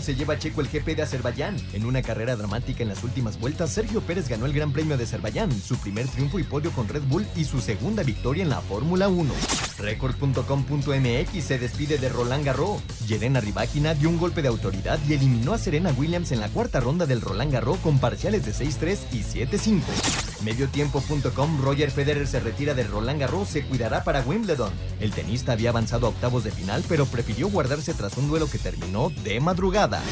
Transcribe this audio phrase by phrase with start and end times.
[0.00, 1.56] Se lleva a Checo el GP de Azerbaiyán.
[1.72, 5.04] En una carrera dramática en las últimas vueltas, Sergio Pérez ganó el Gran Premio de
[5.04, 8.60] Azerbaiyán, su primer triunfo y podio con Red Bull y su segunda victoria en la
[8.60, 9.32] Fórmula 1.
[9.78, 12.82] Record.com.mx se despide de Roland Garros.
[13.06, 16.80] Yelena Rybakina dio un golpe de autoridad y eliminó a Serena Williams en la cuarta
[16.80, 19.82] ronda del Roland Garros con parciales de 6-3 y 7-5.
[20.44, 24.72] Mediotiempo.com Roger Federer se retira del Roland Garros, se cuidará para Wimbledon.
[25.00, 28.58] El tenista había avanzado a octavos de final, pero prefirió guardarse tras un duelo que
[28.58, 30.02] terminó de madrugada.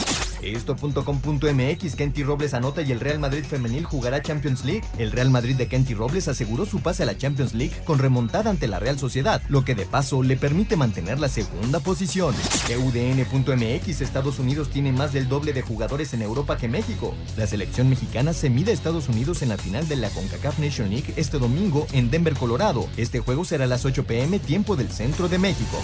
[0.43, 4.83] Esto.com.mx Kenty Robles anota y el Real Madrid femenil jugará Champions League.
[4.99, 8.51] El Real Madrid de Kenty Robles aseguró su pase a la Champions League con remontada
[8.51, 12.35] ante la Real Sociedad, lo que de paso le permite mantener la segunda posición.
[12.69, 17.15] EUDN.mx Estados Unidos tiene más del doble de jugadores en Europa que México.
[17.37, 20.91] La selección mexicana se mide a Estados Unidos en la final de la CONCACAF Nation
[20.91, 22.89] League este domingo en Denver, Colorado.
[22.97, 25.79] Este juego será a las 8 pm tiempo del centro de México.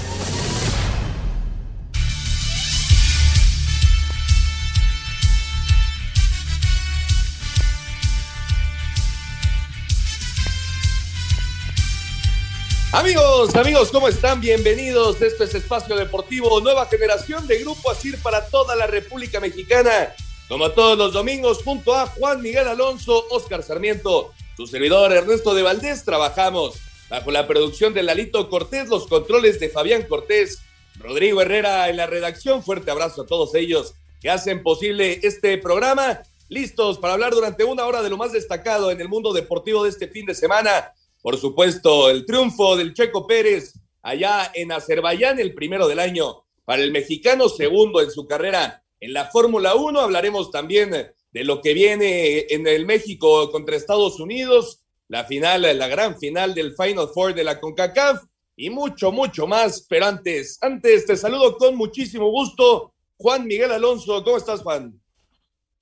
[12.98, 14.40] Amigos, amigos, ¿cómo están?
[14.40, 15.22] Bienvenidos.
[15.22, 20.12] Esto es Espacio Deportivo, nueva generación de Grupo Asir para toda la República Mexicana.
[20.48, 25.62] Como todos los domingos, junto a Juan Miguel Alonso, Oscar Sarmiento, su servidor Ernesto de
[25.62, 30.58] Valdés, trabajamos bajo la producción de Lalito Cortés, los controles de Fabián Cortés,
[30.96, 32.64] Rodrigo Herrera en la redacción.
[32.64, 36.22] Fuerte abrazo a todos ellos que hacen posible este programa.
[36.48, 39.90] Listos para hablar durante una hora de lo más destacado en el mundo deportivo de
[39.90, 40.92] este fin de semana
[41.28, 46.82] por supuesto, el triunfo del Checo Pérez allá en Azerbaiyán, el primero del año para
[46.82, 50.00] el mexicano, segundo en su carrera en la Fórmula 1.
[50.00, 55.86] Hablaremos también de lo que viene en el México contra Estados Unidos, la final, la
[55.86, 58.24] gran final del Final Four de la CONCACAF
[58.56, 59.84] y mucho, mucho más.
[59.86, 62.94] Pero antes, antes te saludo con muchísimo gusto.
[63.18, 64.98] Juan Miguel Alonso, ¿cómo estás, Juan?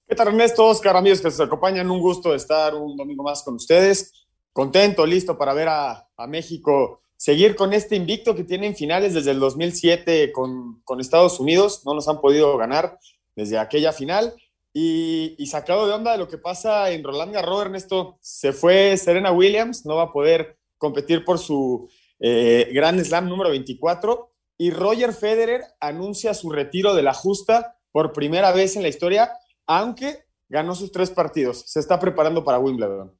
[0.08, 0.66] ¿Qué tal, Ernesto?
[0.66, 4.25] Oscar, amigos que se acompañan, un gusto estar un domingo más con ustedes
[4.56, 9.38] contento, listo para ver a, México seguir con este invicto que tienen finales desde el
[9.38, 11.82] 2007 con, Estados Unidos.
[11.84, 12.98] No nos han podido ganar
[13.34, 14.32] desde aquella final.
[14.72, 19.30] Y, sacado de onda de lo que pasa en Roland Garros, Ernesto, se fue Serena
[19.30, 24.32] Williams, no va a poder competir por su eh, Grand Slam número 24.
[24.56, 29.32] Y Roger Federer anuncia su retiro de la justa por primera vez en la historia,
[29.66, 31.62] aunque ganó sus tres partidos.
[31.66, 33.12] Se está preparando para Wimbledon.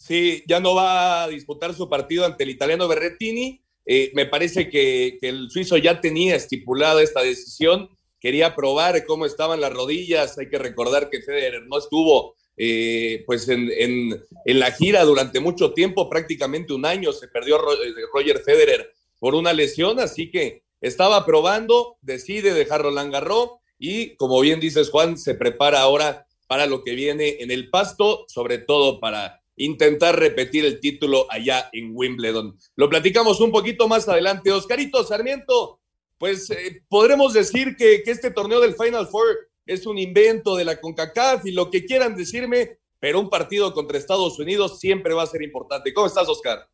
[0.00, 3.60] Sí, ya no va a disputar su partido ante el italiano Berrettini.
[3.84, 7.90] Eh, me parece que, el suizo ya tenía estipulada esta decisión.
[8.18, 10.38] Quería probar cómo estaban las rodillas.
[10.38, 16.08] Hay que recordar que Federer no estuvo eh, pues en, la gira durante mucho tiempo,
[16.08, 17.12] prácticamente un año.
[17.12, 23.12] Se perdió eh, Roger Federer por una lesión, así que estaba probando, decide dejar Roland
[23.12, 27.68] Garros y como bien dices Juan, se prepara ahora para lo que viene en el
[27.68, 32.56] pasto, sobre todo para intentar repetir el título allá en Wimbledon.
[32.76, 34.50] Lo platicamos un poquito más adelante.
[34.50, 35.80] Oscarito Sarmiento,
[36.16, 40.64] pues eh, podremos decir que, que este torneo del Final Four es un invento de
[40.64, 45.24] la CONCACAF y lo que quieran decirme, pero un partido contra Estados Unidos siempre va
[45.24, 45.92] a ser importante.
[45.92, 46.66] ¿Cómo estás, Oscar?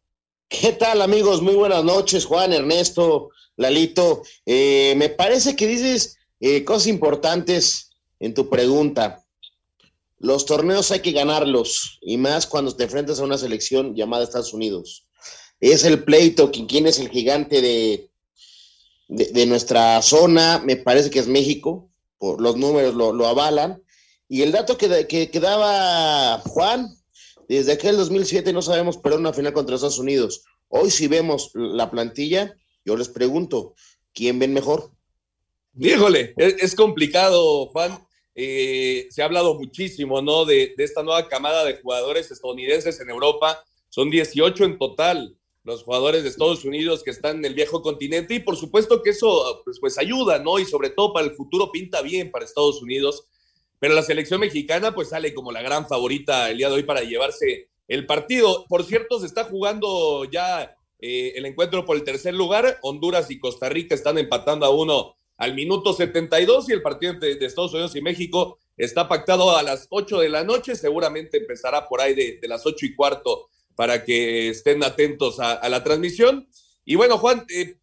[0.49, 1.43] ¿Qué tal, amigos?
[1.43, 4.23] Muy buenas noches, Juan, Ernesto, Lalito.
[4.45, 7.91] Eh, me parece que dices eh, cosas importantes
[8.21, 9.26] en tu pregunta.
[10.19, 14.55] Los torneos hay que ganarlos, y más cuando te enfrentas a una selección llamada Estados
[14.55, 15.07] Unidos.
[15.61, 18.11] Es el pleito, quién es el gigante de,
[19.09, 23.83] de, nuestra zona, me parece que es México, por los números lo, avalan.
[24.29, 26.97] Y el dato que, que, daba Juan,
[27.49, 30.43] desde aquel 2007 no sabemos perder una final contra Estados Unidos.
[30.69, 33.75] Hoy si vemos la plantilla, yo les pregunto,
[34.13, 34.91] ¿quién ven mejor?
[35.79, 38.06] Híjole, es complicado, Juan.
[38.39, 40.45] Eh, se ha hablado muchísimo, ¿no?
[40.45, 43.65] De, esta nueva camada de jugadores estadounidenses en Europa.
[43.89, 45.37] Son 18 en total.
[45.65, 49.11] los jugadores de Estados Unidos que están en el viejo continente y por supuesto que
[49.11, 50.61] eso pues, pues ayuda, ¿no?
[50.61, 53.25] Y sobre todo para el futuro pinta bien para Estados Unidos,
[53.81, 57.03] pero la selección mexicana pues sale como la gran favorita el día de hoy para
[57.03, 58.67] llevarse el partido.
[58.69, 63.39] Por cierto, se está jugando ya eh, el encuentro por el tercer lugar, Honduras y
[63.41, 67.73] Costa Rica están empatando a uno al minuto 72 y el partido de, de Estados
[67.73, 72.15] Unidos y México está pactado a las 8 de la noche, seguramente empezará por ahí
[72.15, 76.49] de, de las 8 y cuarto para que estén atentos a, la transmisión.
[76.85, 77.77] Y bueno, Juan, eh,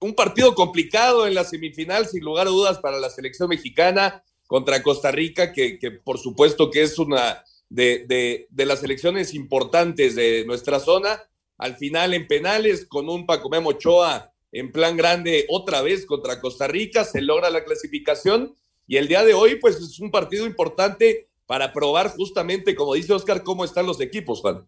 [0.00, 4.82] un partido complicado en la semifinal, sin lugar a dudas, para la selección mexicana contra
[4.82, 11.20] Costa Rica, que, por supuesto que es una de, las selecciones importantes de nuestra zona.
[11.58, 16.40] Al final en penales, con un Paco Memo Ochoa en plan grande otra vez contra
[16.40, 18.54] Costa Rica, se logra la clasificación.
[18.86, 23.12] Y el día de hoy, pues es un partido importante para probar justamente, como dice
[23.12, 24.66] Oscar, cómo están los equipos, Juan.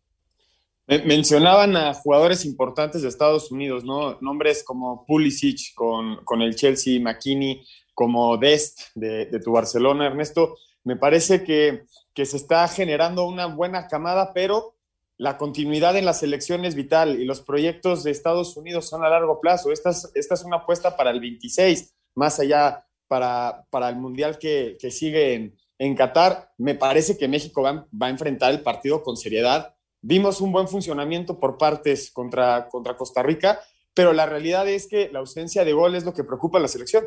[0.89, 4.19] Mencionaban a jugadores importantes de Estados Unidos, ¿no?
[4.21, 10.57] Nombres como Pulisic con, con el Chelsea, McKinney, como Dest de, tu Barcelona, Ernesto.
[10.83, 14.76] Me parece que, que, se está generando una buena camada, pero
[15.19, 19.09] la continuidad en la selección es vital y los proyectos de Estados Unidos son a
[19.09, 19.73] largo plazo.
[19.73, 25.95] Esta es, una apuesta para el 26, más allá para, el Mundial que, sigue en,
[25.95, 26.53] Qatar.
[26.59, 29.77] Me parece que México va, va a enfrentar el partido con seriedad
[30.09, 33.61] Vimos un buen funcionamiento por partes contra, contra Costa Rica,
[33.93, 36.69] pero la realidad es que la ausencia de gol es lo que preocupa a la
[36.69, 37.05] selección.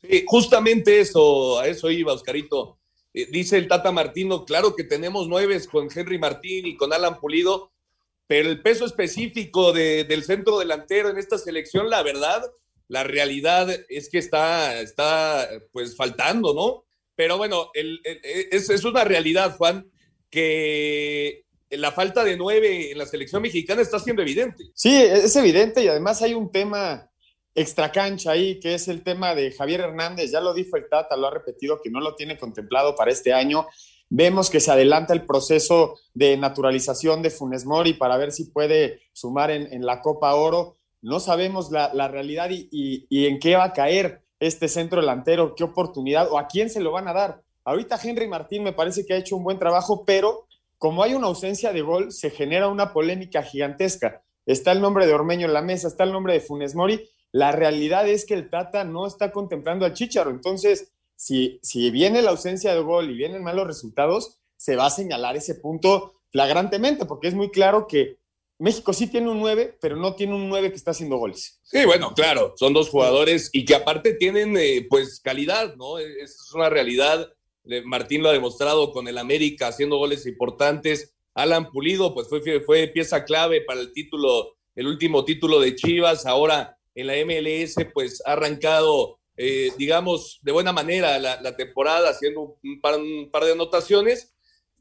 [0.00, 2.78] Sí, justamente eso, a eso iba, Oscarito.
[3.14, 7.20] Eh, dice el Tata Martino, claro que tenemos nueve con Henry Martín y con Alan
[7.20, 7.72] Pulido,
[8.26, 12.42] pero el peso específico del centro delantero en esta selección, la verdad,
[12.88, 16.84] la realidad es que está, está pues faltando, ¿no?
[17.14, 19.90] Pero bueno, es, es una realidad, Juan,
[20.30, 24.64] que la falta de nueve en la selección mexicana está siendo evidente.
[24.74, 27.11] Sí, es evidente y además hay un tema
[27.54, 30.30] extra cancha ahí, que es el tema de Javier Hernández.
[30.30, 33.32] Ya lo dijo el Tata, lo ha repetido, que no lo tiene contemplado para este
[33.32, 33.66] año.
[34.08, 39.00] Vemos que se adelanta el proceso de naturalización de Funes Mori para ver si puede
[39.12, 40.76] sumar en, la Copa Oro.
[41.00, 42.68] No sabemos la, realidad y,
[43.08, 46.80] y en qué va a caer este centro delantero, qué oportunidad o a quién se
[46.80, 47.42] lo van a dar.
[47.64, 50.46] Ahorita Henry Martín me parece que ha hecho un buen trabajo, pero
[50.78, 54.20] como hay una ausencia de gol, se genera una polémica gigantesca.
[54.44, 57.08] Está el nombre de Ormeño en la mesa, está el nombre de Funes Mori.
[57.32, 60.30] La realidad es que el Tata no está contemplando al Chicharo.
[60.30, 64.90] Entonces, si, si viene la ausencia de gol y vienen malos resultados, se va a
[64.90, 68.18] señalar ese punto flagrantemente, porque es muy claro que
[68.58, 71.58] México sí tiene un 9, pero no tiene un 9 que está haciendo goles.
[71.64, 75.98] Sí, bueno, claro, son dos jugadores y que aparte tienen eh, pues calidad, ¿no?
[75.98, 77.28] Es una realidad
[77.84, 81.14] Martín lo ha demostrado con el América haciendo goles importantes.
[81.34, 86.26] Alan Pulido, pues fue, fue pieza clave para el título, el último título de Chivas.
[86.26, 92.58] Ahora en la MLS, pues ha arrancado, eh, digamos, de buena manera la, temporada, haciendo
[92.62, 94.34] un par, de anotaciones.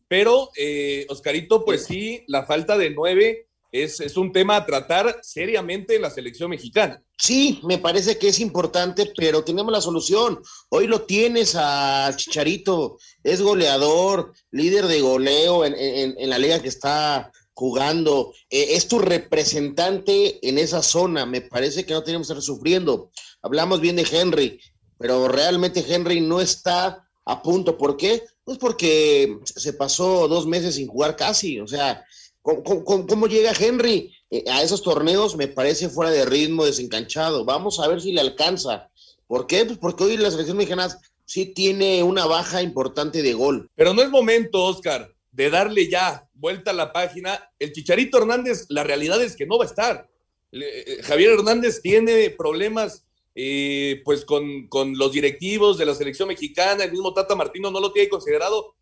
[0.07, 5.95] Pero, eh, Oscarito, pues sí, la falta de nueve es, un tema a tratar seriamente
[5.95, 7.01] en la selección mexicana.
[7.17, 10.41] Sí, me parece que es importante, pero tenemos la solución.
[10.69, 17.31] Hoy lo tienes a Chicharito, es goleador, líder de goleo en, la liga que está
[17.53, 21.25] jugando, eh, es tu representante en esa zona.
[21.25, 23.12] Me parece que no tenemos que estar sufriendo.
[23.41, 24.60] Hablamos bien de Henry,
[24.98, 27.77] pero realmente Henry no está a punto.
[27.77, 28.24] ¿Por qué?
[28.43, 31.60] Pues porque se pasó dos meses sin jugar casi.
[31.60, 32.03] O sea,
[32.41, 35.36] ¿Cómo, llega Henry eh, a esos torneos?
[35.36, 37.46] Me parece fuera de ritmo, desencanchado.
[37.46, 38.89] Vamos a ver si le alcanza.
[39.27, 39.65] ¿Por qué?
[39.65, 40.89] Pues porque hoy la selección mexicana
[41.25, 43.70] sí tiene una baja importante de gol.
[43.75, 47.50] Pero no es momento, Oscar, de darle ya vuelta a la página.
[47.57, 50.10] El Chicharito Hernández, la realidad es que no va a estar.
[50.51, 53.05] Eh, Javier Hernández tiene problemas
[53.36, 57.79] eh, pues con, con, los directivos de la selección mexicana, el mismo Tata Martino no
[57.79, 58.75] lo tiene considerado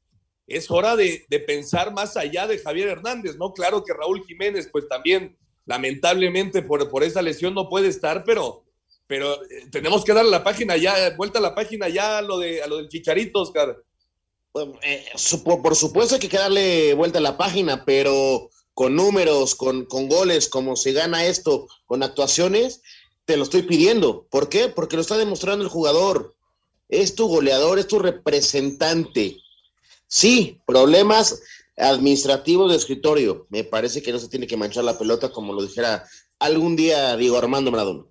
[0.50, 3.54] es hora de, pensar más allá de Javier Hernández, ¿no?
[3.54, 8.64] Claro que Raúl Jiménez, pues también, lamentablemente, por, por esa lesión no puede estar, pero,
[9.06, 12.40] pero eh, tenemos que darle la página ya, vuelta a la página ya a lo,
[12.40, 13.78] de, a lo del Chicharito, Oscar.
[14.82, 15.06] Eh,
[15.44, 20.48] por supuesto hay que darle vuelta a la página, pero con números, con, con goles,
[20.48, 22.82] como se gana esto, con actuaciones,
[23.26, 24.26] te lo estoy pidiendo.
[24.30, 24.70] ¿Por qué?
[24.70, 26.36] Porque lo está demostrando el jugador.
[26.88, 29.38] Es tu goleador, es tu representante
[30.12, 31.40] Sí, problemas
[31.78, 33.46] administrativos de escritorio.
[33.50, 36.04] Me parece que no se tiene que manchar la pelota como lo dijera
[36.40, 38.06] algún día Diego Armando Maradona.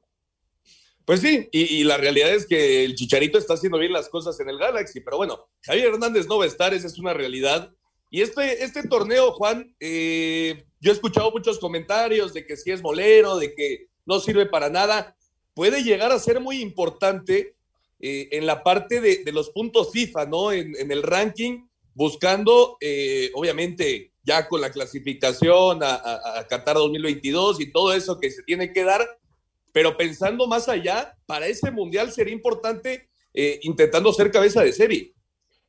[1.09, 4.51] Pues sí, y, la realidad es que el Chicharito está haciendo bien las cosas en
[4.51, 7.73] el Galaxy, pero bueno, Javier Hernández no va a estar, esa es una realidad.
[8.11, 12.83] Y este, este torneo, Juan, eh, yo he escuchado muchos comentarios de que si es
[12.83, 15.17] bolero, de que no sirve para nada.
[15.55, 17.57] Puede llegar a ser muy importante
[18.01, 20.53] eh, en la parte de, los puntos FIFA, ¿no?
[20.53, 27.95] En, el ranking, buscando, eh, obviamente, ya con la clasificación a, Qatar 2022 y todo
[27.95, 29.09] eso que se tiene que dar,
[29.79, 35.15] pero pensando más allá, para ese mundial sería importante eh, intentando ser cabeza de serie.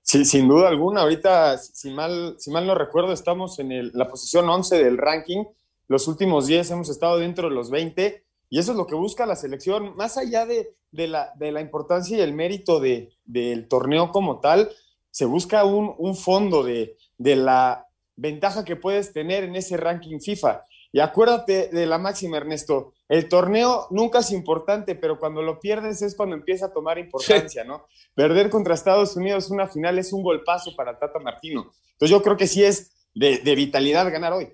[0.01, 1.01] Sí, sin duda alguna.
[1.01, 5.43] Ahorita, si mal, si mal no recuerdo, estamos en la posición 11 del ranking.
[5.87, 9.27] Los últimos 10 hemos estado dentro de los 20 y eso es lo que busca
[9.27, 14.71] la selección, más allá de, la, importancia y el mérito de, del torneo como tal,
[15.11, 17.85] se busca un, fondo de la
[18.15, 20.65] ventaja que puedes tener en ese ranking FIFA.
[20.91, 22.93] Y acuérdate de la máxima, Ernesto.
[23.09, 27.63] El torneo nunca es importante, pero cuando lo pierdes es cuando empieza a tomar importancia,
[27.63, 27.87] ¿no?
[28.13, 31.73] Perder contra Estados Unidos una final es un golpazo para Tata Martino.
[31.93, 34.49] Entonces yo creo que sí es de, vitalidad ganar hoy.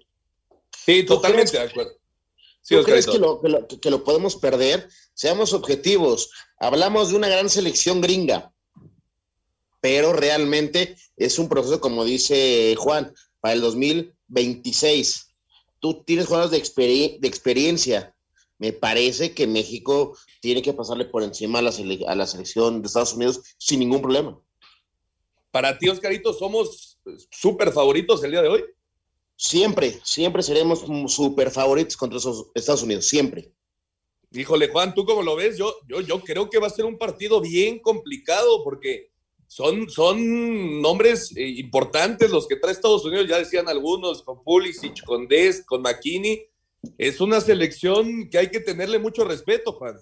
[0.86, 1.92] Sí, totalmente de acuerdo.
[2.68, 4.88] ¿Tú crees que lo, que lo podemos perder?
[5.14, 6.32] Seamos objetivos.
[6.58, 8.54] Hablamos de una gran selección gringa,
[9.82, 15.28] pero realmente es un proceso, como dice Juan, para el 2026.
[15.80, 18.15] Tú tienes jugadores de, de experiencia.
[18.58, 21.72] Me parece que México tiene que pasarle por encima a la,
[22.08, 24.40] a la selección de Estados Unidos sin ningún problema.
[25.52, 27.00] Para ti, Oscarito, ¿somos
[27.32, 28.66] súper favoritos el día de hoy?
[29.38, 33.52] Siempre, siempre seremos súper favoritos contra esos Estados Unidos, siempre.
[34.32, 35.58] Híjole, Juan, ¿tú cómo lo ves?
[35.58, 39.12] Yo, yo, yo creo que va a ser un partido bien complicado porque
[39.48, 45.04] son, son nombres eh, importantes los que trae Estados Unidos, ya decían algunos, con Pulisic,
[45.06, 46.50] con Des, con McKinney.
[46.98, 49.96] Es una selección que hay que tenerle mucho respeto, Juan.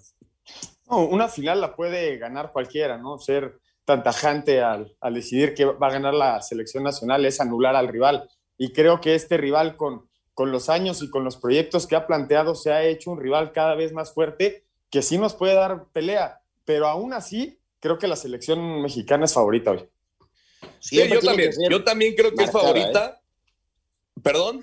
[0.88, 3.18] una final la puede ganar cualquiera, ¿no?
[3.18, 7.76] Ser tan tajante al, al, decidir que va a ganar la selección nacional es anular
[7.76, 8.28] al rival.
[8.56, 12.06] Y creo que este rival, con, con los años y con los proyectos que ha
[12.06, 15.86] planteado, se ha hecho un rival cada vez más fuerte que sí nos puede dar
[15.92, 16.40] pelea.
[16.64, 19.88] Pero aún así, creo que la selección mexicana es favorita hoy.
[20.78, 23.06] Sí, yo también, yo también creo que es favorita.
[23.06, 24.20] ¿eh?
[24.22, 24.60] ¿Perdón?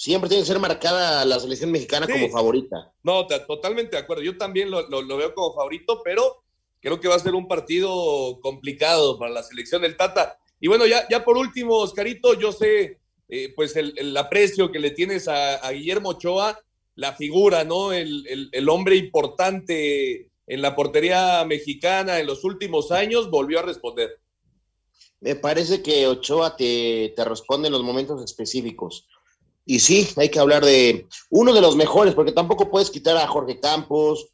[0.00, 2.90] Siempre tiene que ser marcada la selección mexicana como favorita.
[3.02, 4.22] No, totalmente de acuerdo.
[4.22, 6.42] Yo también lo, veo como favorito, pero
[6.80, 10.38] creo que va a ser un partido complicado para la selección del Tata.
[10.58, 12.96] Y bueno, ya, ya por último, Oscarito, yo sé
[13.28, 16.58] eh, pues el, aprecio que le tienes a, Guillermo Ochoa,
[16.94, 17.92] la figura, ¿no?
[17.92, 24.18] El, el hombre importante en la portería mexicana en los últimos años, volvió a responder.
[25.20, 29.06] Me parece que Ochoa te, responde en los momentos específicos.
[29.64, 33.28] Y sí, hay que hablar de uno de los mejores, porque tampoco puedes quitar a
[33.28, 34.28] Jorge Campos,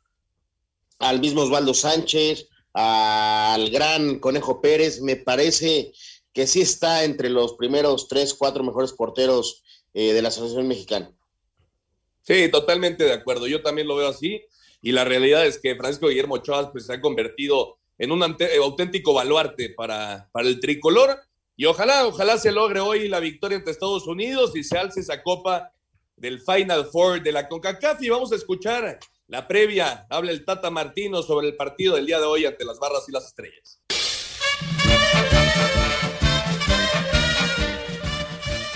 [0.99, 5.00] al mismo Osvaldo Sánchez, al gran Conejo Pérez.
[5.00, 5.92] Me parece
[6.33, 9.62] que sí está entre los primeros tres, cuatro mejores porteros
[9.95, 11.11] eh, de la Asociación Mexicana.
[12.23, 13.47] Sí, totalmente de acuerdo.
[13.47, 14.42] Yo también lo veo así
[14.83, 19.14] y la realidad es que Francisco Guillermo Ochoa pues, se ha convertido en un auténtico
[19.14, 21.18] baluarte para, para el tricolor
[21.56, 25.22] y ojalá, ojalá se logre hoy la victoria ante Estados Unidos y se alce esa
[25.22, 25.72] copa
[26.14, 28.98] del Final Four de la CONCACAF y vamos a escuchar
[29.28, 32.78] la previa, habla el Tata Martino sobre el partido del día de hoy ante las
[32.78, 33.80] barras y las estrellas.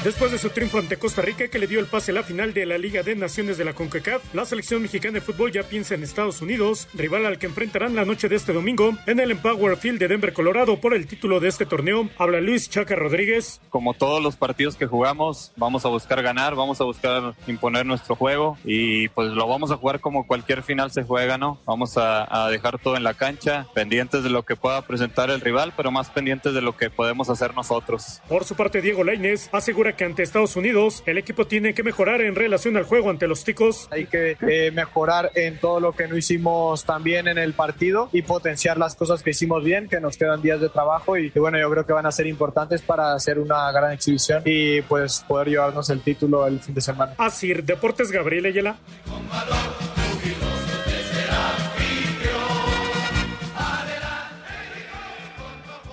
[0.05, 2.55] Después de su triunfo ante Costa Rica que le dio el pase a la final
[2.55, 5.95] de la Liga de Naciones de la CONCACAF, la selección mexicana de fútbol ya piensa
[5.95, 9.77] en Estados Unidos, rival al que enfrentarán la noche de este domingo en el Empower
[9.77, 12.09] Field de Denver, Colorado por el título de este torneo.
[12.17, 13.61] Habla Luis Chaca Rodríguez.
[13.69, 18.17] Como todos los partidos que jugamos, vamos a buscar ganar, vamos a buscar imponer nuestro
[18.17, 21.61] juego y pues lo vamos a jugar como cualquier final se juega, ¿no?
[21.67, 25.43] Vamos a, a dejar todo en la cancha, pendientes de lo que pueda presentar el
[25.43, 28.23] rival, pero más pendientes de lo que podemos hacer nosotros.
[28.31, 32.21] Por su parte, Diego Lainez asegura que ante Estados Unidos el equipo tiene que mejorar
[32.21, 33.89] en relación al juego ante los ticos.
[33.91, 38.09] Hay que eh, mejorar en todo lo que no hicimos tan bien en el partido
[38.13, 41.59] y potenciar las cosas que hicimos bien, que nos quedan días de trabajo y, bueno,
[41.59, 45.49] yo creo que van a ser importantes para hacer una gran exhibición y pues poder
[45.49, 47.15] llevarnos el título el fin de semana.
[47.19, 48.77] Así, Deportes Gabriel Ayala.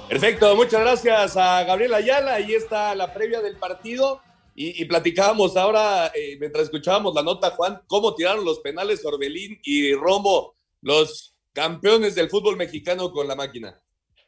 [0.09, 2.35] Perfecto, muchas gracias a Gabriel Ayala.
[2.35, 4.21] Ahí está la previa del partido.
[4.55, 9.93] Y, platicábamos ahora, eh, mientras escuchábamos la nota, Juan, cómo tiraron los penales Orbelín y
[9.93, 13.79] Romo, los campeones del fútbol mexicano con la máquina.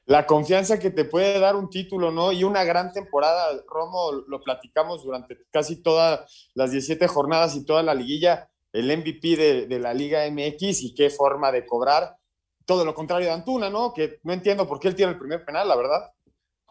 [0.05, 2.31] La confianza que te puede dar un título, ¿no?
[2.31, 3.47] Y una gran temporada.
[3.67, 9.35] Romo, lo platicamos durante casi todas las 17 jornadas y toda la liguilla, el MVP
[9.35, 12.18] de, de la Liga MX y qué forma de cobrar
[12.69, 13.91] todo lo contrario de Antuna, ¿no?
[13.95, 16.11] Que no entiendo por qué él tira el primer penal, la verdad.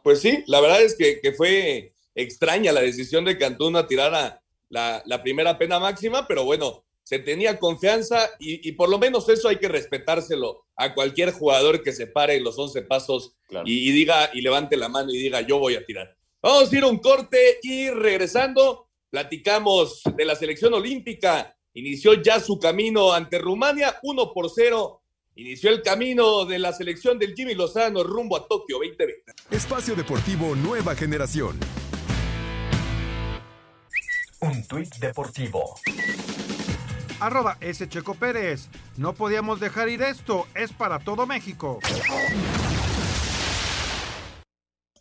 [0.05, 4.41] Pues sí, la verdad es que, fue extraña la decisión de Cantú a tirar a
[4.69, 9.49] la, la primera pena máxima, pero bueno, se tenía confianza y, por lo menos eso
[9.49, 14.31] hay que respetárselo a cualquier jugador que se pare en los 11 pasos y, diga
[14.33, 16.15] y levante la mano y diga yo voy a tirar.
[16.41, 21.57] Vamos a ir a un corte y regresando platicamos de la selección olímpica.
[21.75, 25.03] Inició ya su camino ante Rumania, 1 por 0.
[25.39, 29.35] Inició el camino de la selección del Jimmy Lozano rumbo a Tokio 2020.
[29.53, 31.57] Espacio Deportivo Nueva Generación.
[34.41, 35.77] Un tuit deportivo
[37.21, 37.89] arroba S.
[37.89, 38.69] Checo Pérez.
[38.97, 41.79] No podíamos dejar ir esto, es para todo México.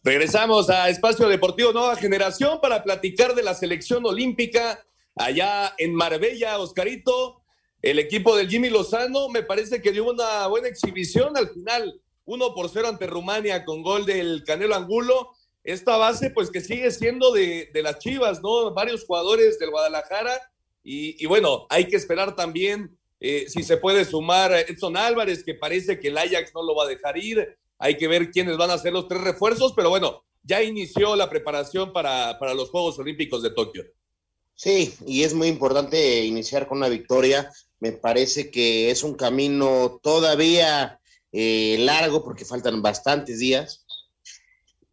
[0.04, 6.60] Regresamos a Espacio Deportivo Nueva Generación para platicar de la selección olímpica allá en Marbella,
[6.60, 7.42] Oscarito.
[7.82, 12.56] El equipo del Jimmy Lozano me parece que dio una buena exhibición al final, 1
[12.56, 15.32] por 0 ante Rumania con gol del Canelo Angulo.
[15.64, 18.74] Esta base, pues que sigue siendo de, las Chivas, ¿no?
[18.74, 20.42] Varios jugadores del Guadalajara
[20.84, 26.00] y, bueno, hay que esperar también eh, si se puede sumar Edson Álvarez, que parece
[26.00, 27.58] que el Ajax no lo va a dejar ir.
[27.78, 31.30] Hay que ver quiénes van a ser los tres refuerzos, pero bueno, ya inició la
[31.30, 33.84] preparación para, para los Juegos Olímpicos de Tokio.
[34.56, 37.52] Sí, y es muy importante iniciar con una victoria.
[37.80, 41.00] Me parece que es un camino todavía
[41.32, 43.86] eh, largo porque faltan bastantes días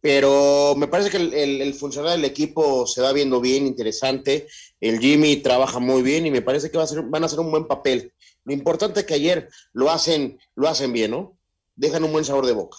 [0.05, 4.45] pero me parece que el, el, funcionar del equipo se va viendo bien, interesante.
[4.79, 7.39] El Jimmy trabaja muy bien y me parece que va a ser, van a hacer
[7.39, 8.13] un buen papel.
[8.43, 11.39] Lo importante es que ayer lo hacen, lo hacen bien, ¿no?
[11.75, 12.77] Dejan un buen sabor de boca.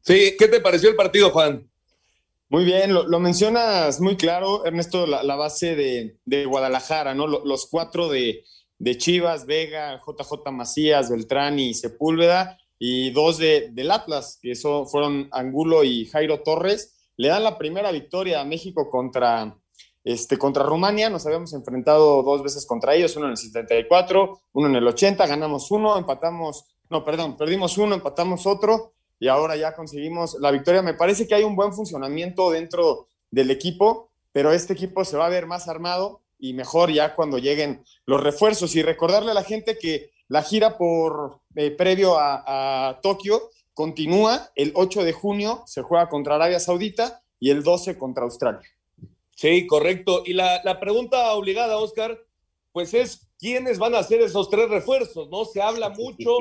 [0.00, 1.70] Sí, ¿qué te pareció el partido, Juan?
[2.48, 7.26] Muy bien, lo, mencionas muy claro, Ernesto, la, base de, Guadalajara, ¿no?
[7.26, 8.44] Los, cuatro de,
[8.80, 14.86] de Chivas, Vega, JJ Macías, Beltrán y Sepúlveda y dos de, del Atlas, que eso
[14.86, 19.54] fueron Angulo y Jairo Torres, le dan la primera victoria a México contra,
[20.02, 21.10] este, contra Rumania.
[21.10, 25.26] Nos habíamos enfrentado dos veces contra ellos, uno en el 74, uno en el 80,
[25.26, 30.80] ganamos uno, empatamos, no, perdón, perdimos uno, empatamos otro y ahora ya conseguimos la victoria.
[30.80, 35.26] Me parece que hay un buen funcionamiento dentro del equipo, pero este equipo se va
[35.26, 38.74] a ver más armado y mejor ya cuando lleguen los refuerzos.
[38.74, 44.50] Y recordarle a la gente que la gira por eh, previo a, Tokio continúa.
[44.54, 48.68] El 8 de junio se juega contra Arabia Saudita y el 12 contra Australia.
[49.34, 50.22] Sí, correcto.
[50.24, 52.18] Y la, pregunta obligada, Oscar,
[52.72, 55.44] pues es quiénes van a ser esos tres refuerzos, ¿no?
[55.44, 56.36] Se habla mucho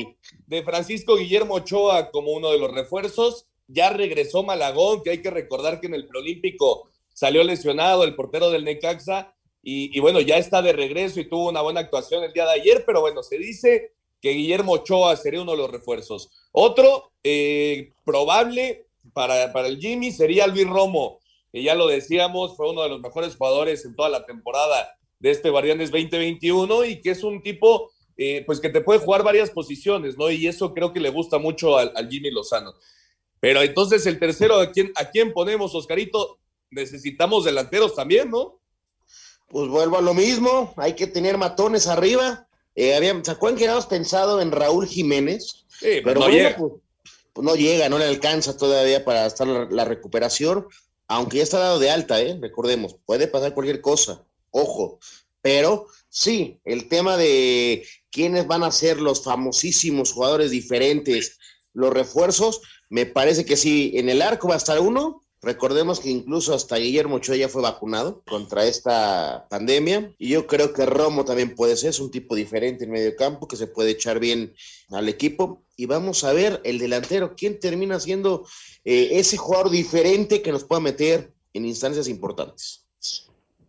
[0.48, 3.48] de Francisco Guillermo Ochoa como uno de los refuerzos.
[3.68, 8.50] Ya regresó Malagón, que hay que recordar que en el preolímpico salió lesionado el portero
[8.50, 12.45] del Necaxa y, bueno, ya está de regreso y tuvo una buena actuación el día
[12.45, 16.30] de ayer, pero bueno, se dice que Guillermo Ochoa sería uno de los refuerzos.
[16.52, 21.19] Otro eh, probable para, para el Jimmy sería Luis Romo,
[21.52, 25.32] que ya lo decíamos, fue uno de los mejores jugadores en toda la temporada de
[25.32, 29.50] este Guardianes 2021 y que es un tipo eh, pues que te puede jugar varias
[29.50, 30.30] posiciones, ¿no?
[30.30, 32.74] Y eso creo que le gusta mucho al, al Jimmy Lozano.
[33.39, 36.39] Pero entonces el tercero, ¿a quién, ¿a quién ponemos, Oscarito?
[36.69, 38.59] Necesitamos delanteros también, ¿no?
[39.50, 42.48] Pues vuelvo a lo mismo, hay que tener matones arriba.
[42.76, 45.66] Eh, ¿Se acuerdan que habíamos pensado en Raúl Jiménez?
[45.68, 46.56] Sí, pero, no llega.
[46.56, 46.74] Pues,
[47.34, 50.68] pues, no llega, no le alcanza todavía para estar la, recuperación,
[51.08, 52.38] aunque ya está dado de alta, ¿eh?
[52.42, 55.00] recordemos, puede pasar cualquier cosa, ojo,
[55.42, 61.40] pero sí, el tema de quiénes van a ser los famosísimos jugadores diferentes,
[61.74, 66.10] los refuerzos, me parece que sí, en el arco va a estar uno, Recordemos que
[66.10, 71.23] incluso hasta Guillermo Ochoa ya fue vacunado contra esta pandemia y yo creo que Romo
[71.23, 74.54] también puede ser, es un tipo diferente en medio campo que se puede echar bien
[74.89, 78.45] al equipo y vamos a ver el delantero, quién termina siendo
[78.84, 82.86] eh, ese jugador diferente que nos pueda meter en instancias importantes.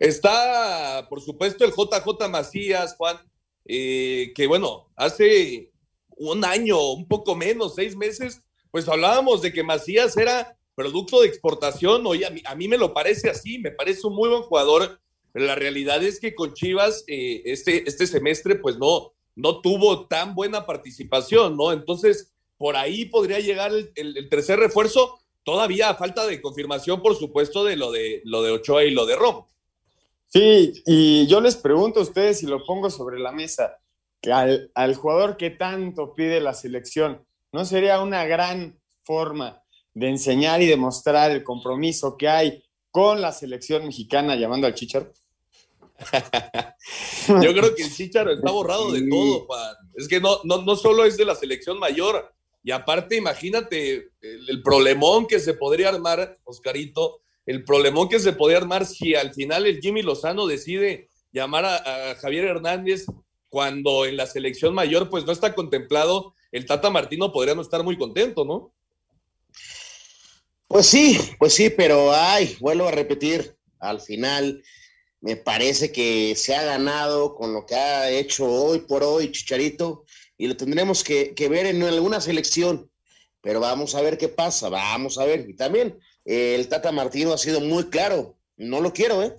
[0.00, 3.18] Está, por supuesto, el JJ Macías, Juan,
[3.64, 5.70] eh, que bueno, hace
[6.16, 11.28] un año, un poco menos, seis meses, pues hablábamos de que Macías era producto de
[11.28, 15.00] exportación, oye, a mí, me lo parece así, me parece un muy buen jugador,
[15.32, 20.06] pero la realidad es que con Chivas eh, este, este semestre pues no, no tuvo
[20.06, 21.72] tan buena participación, ¿no?
[21.72, 27.64] Entonces, por ahí podría llegar el, tercer refuerzo, todavía a falta de confirmación, por supuesto,
[27.64, 29.44] de lo de, lo de Ochoa y lo de Rom.
[30.26, 33.78] Sí, y yo les pregunto a ustedes si lo pongo sobre la mesa,
[34.20, 39.59] que al, al jugador que tanto pide la selección, ¿no sería una gran forma
[39.94, 45.12] de enseñar y demostrar el compromiso que hay con la selección mexicana llamando al Chicharo?
[47.28, 49.76] Yo creo que el Chicharo está borrado de todo, Juan.
[49.94, 54.62] Es que no, no, no solo es de la selección mayor, y aparte imagínate el,
[54.62, 59.66] problemón que se podría armar, Oscarito, el problemón que se podría armar si al final
[59.66, 63.06] el Jimmy Lozano decide llamar a, a Javier Hernández
[63.48, 67.82] cuando en la selección mayor pues no está contemplado, el Tata Martino podría no estar
[67.82, 68.72] muy contento, ¿no?
[70.80, 74.64] Pues sí, pues sí, pero ay, vuelvo a repetir, al final
[75.20, 80.06] me parece que se ha ganado con lo que ha hecho hoy por hoy Chicharito
[80.38, 82.90] y lo tendremos que, ver en alguna selección.
[83.42, 85.50] Pero vamos a ver qué pasa, vamos a ver.
[85.50, 89.36] Y también eh, el Tata Martino ha sido muy claro, no lo quiero, ¿eh?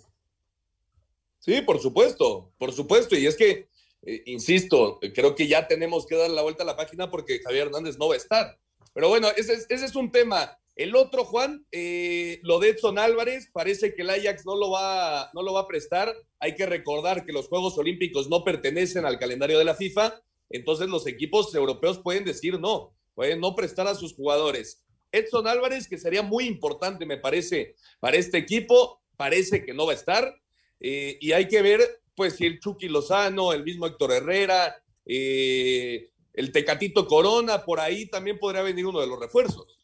[1.39, 3.17] Sí, por supuesto, por supuesto.
[3.17, 3.67] Y es que,
[4.03, 7.65] eh, insisto, creo que ya tenemos que dar la vuelta a la página porque Javier
[7.65, 8.59] Hernández no va a estar.
[8.93, 13.49] Pero bueno, ese ese es un tema el otro, Juan, eh, lo de Edson Álvarez,
[13.53, 16.13] parece que el Ajax no lo, va, no lo va a prestar.
[16.39, 20.87] Hay que recordar que los Juegos Olímpicos no pertenecen al calendario de la FIFA, entonces
[20.87, 24.85] los equipos europeos pueden decir no, pueden no prestar a sus jugadores.
[25.11, 29.91] Edson Álvarez, que sería muy importante, me parece, para este equipo, parece que no va
[29.91, 30.33] a estar.
[30.79, 31.81] Eh, y hay que ver,
[32.15, 38.07] pues, si el Chucky Lozano, el mismo Héctor Herrera, eh, el Tecatito Corona, por ahí
[38.07, 39.80] también podría venir uno de los refuerzos.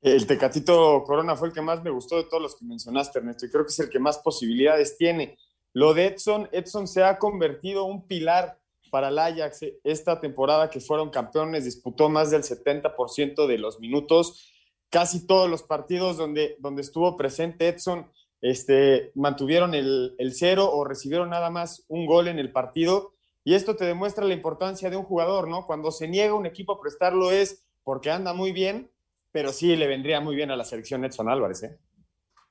[0.00, 3.46] El Tecatito Corona fue el que más me gustó de todos los que mencionaste, Ernesto,
[3.46, 5.36] y creo que es el que más posibilidades tiene.
[5.72, 8.58] Lo de Edson, Edson se ha convertido un pilar
[8.90, 14.50] para el Ajax esta temporada que fueron campeones, disputó más del 70% de los minutos,
[14.88, 21.30] casi todos los partidos donde, donde estuvo presente Edson este, mantuvieron el cero o recibieron
[21.30, 23.14] nada más un gol en el partido.
[23.44, 25.66] Y esto te demuestra la importancia de un jugador, ¿no?
[25.66, 28.90] Cuando se niega un equipo a prestarlo es porque anda muy bien
[29.32, 31.62] pero sí le vendría muy bien a la selección Edson Álvarez.
[31.62, 31.78] ¿eh?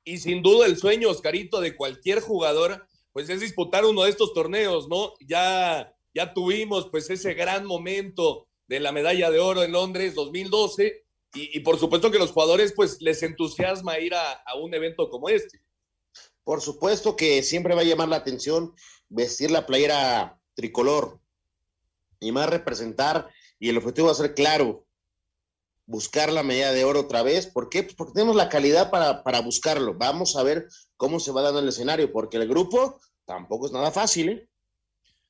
[0.03, 4.33] Y sin duda el sueño, Oscarito, de cualquier jugador, pues es disputar uno de estos
[4.33, 5.13] torneos, ¿no?
[5.19, 11.03] Ya, ya tuvimos pues ese gran momento de la medalla de oro en Londres 2012
[11.33, 15.29] y, por supuesto que los jugadores pues les entusiasma ir a, a un evento como
[15.29, 15.61] este.
[16.43, 18.73] Por supuesto que siempre va a llamar la atención
[19.09, 21.19] vestir la playera tricolor
[22.19, 24.86] y más representar y el objetivo va a ser claro,
[25.87, 27.47] buscar la medalla de oro otra vez.
[27.47, 27.81] ¿Por qué?
[27.81, 29.95] Pues porque tenemos la calidad para, para buscarlo.
[29.95, 33.91] Vamos a ver cómo se va dando el escenario, porque el grupo tampoco es nada
[33.91, 34.49] fácil, ¿eh?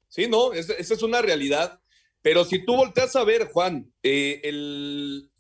[0.10, 1.80] Sí, no, esa es una realidad.
[2.22, 4.42] Pero si tú volteas a ver, Juan, eh,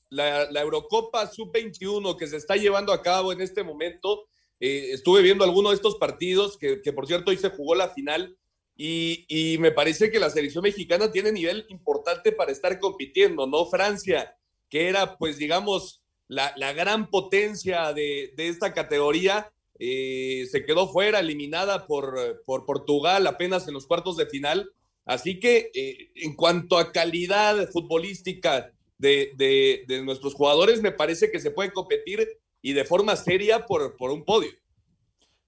[0.09, 4.27] la, Eurocopa Sub-21 que se está llevando a cabo en este momento,
[4.59, 7.89] eh, estuve viendo algunos de estos partidos, que, que, por cierto hoy se jugó la
[7.89, 8.37] final,
[8.75, 13.65] y, y me parece que la selección mexicana tiene nivel importante para estar compitiendo, ¿no?
[13.65, 14.37] Francia,
[14.69, 20.87] que era, pues, digamos, la, la gran potencia de, de esta categoría, eh, se quedó
[20.87, 24.71] fuera, eliminada por, por, Portugal apenas en los cuartos de final.
[25.05, 31.31] Así que eh, en cuanto a calidad futbolística de, de, de, nuestros jugadores, me parece
[31.31, 32.27] que se puede competir
[32.61, 34.51] y de forma seria por, por un podio.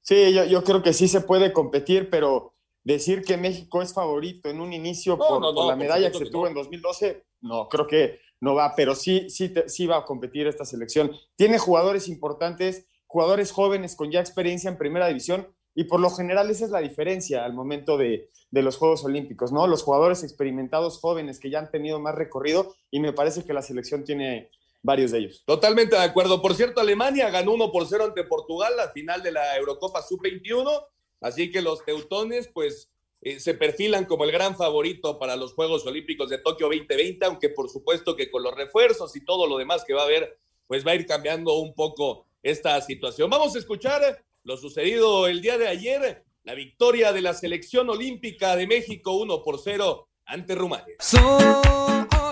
[0.01, 2.53] Sí, yo, yo, creo que sí se puede competir, pero
[2.83, 6.11] decir que México es favorito en un inicio no, por, no, no, por, la medalla
[6.11, 9.97] que se tuvo en 2012, no, creo que no va, pero sí, sí, sí va
[9.97, 11.11] a competir esta selección.
[11.35, 16.49] Tiene jugadores importantes, jugadores jóvenes con ya experiencia en primera división y por lo general
[16.49, 19.67] esa es la diferencia al momento de, de, los Juegos Olímpicos, ¿no?
[19.67, 23.61] Los jugadores experimentados jóvenes que ya han tenido más recorrido y me parece que la
[23.61, 24.49] selección tiene
[24.81, 25.43] varios de ellos.
[25.45, 26.41] Totalmente de acuerdo.
[26.41, 30.85] Por cierto, Alemania ganó 1 por 0 ante Portugal la final de la Eurocopa Sub-21,
[31.21, 32.89] así que los teutones pues
[33.21, 37.49] eh, se perfilan como el gran favorito para los Juegos Olímpicos de Tokio 2020, aunque
[37.49, 40.85] por supuesto que con los refuerzos y todo lo demás que va a haber, pues
[40.85, 43.29] va a ir cambiando un poco esta situación.
[43.29, 48.55] Vamos a escuchar lo sucedido el día de ayer, la victoria de la selección olímpica
[48.55, 50.95] de México 1 por 0 ante Rumania.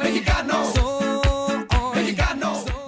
[0.01, 0.86] La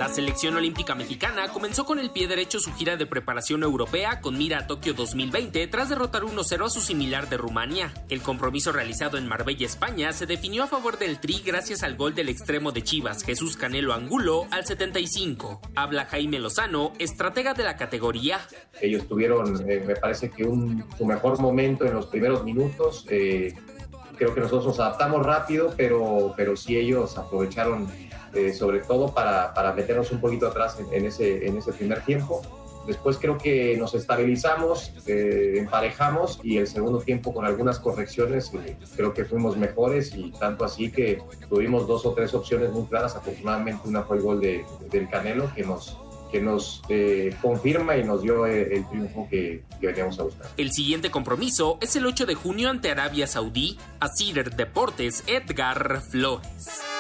[0.10, 4.60] selección olímpica mexicana comenzó con el pie derecho su gira de preparación europea con mira
[4.60, 7.94] a Tokio 2020 tras derrotar 1-0 a su similar de Rumania.
[8.10, 12.16] El compromiso realizado en Marbella, España, se definió a favor del Tri gracias al gol
[12.16, 15.62] del extremo de Chivas, Jesús Canelo Angulo, al 75.
[15.76, 18.40] Habla Jaime Lozano, estratega de la categoría.
[18.82, 23.06] Ellos tuvieron, eh, me parece que un, su mejor momento en los primeros minutos.
[23.10, 23.54] Eh,
[24.18, 27.88] creo que nosotros nos adaptamos rápido, pero, pero sí ellos aprovecharon
[28.34, 32.42] eh, sobre todo para, para, meternos un poquito atrás en, ese, en ese primer tiempo.
[32.86, 38.78] Después creo que nos estabilizamos, eh, emparejamos y el segundo tiempo con algunas correcciones eh,
[38.96, 43.16] creo que fuimos mejores y tanto así que tuvimos dos o tres opciones muy claras.
[43.16, 45.98] Afortunadamente una fue el gol de, del Canelo que nos,
[46.32, 46.82] que nos
[47.42, 50.48] confirma y nos dio el, el triunfo que, que, veníamos a buscar.
[50.58, 56.02] El siguiente compromiso es el 8 de junio ante Arabia Saudí, a Cider Deportes Edgar
[56.02, 56.99] Flores.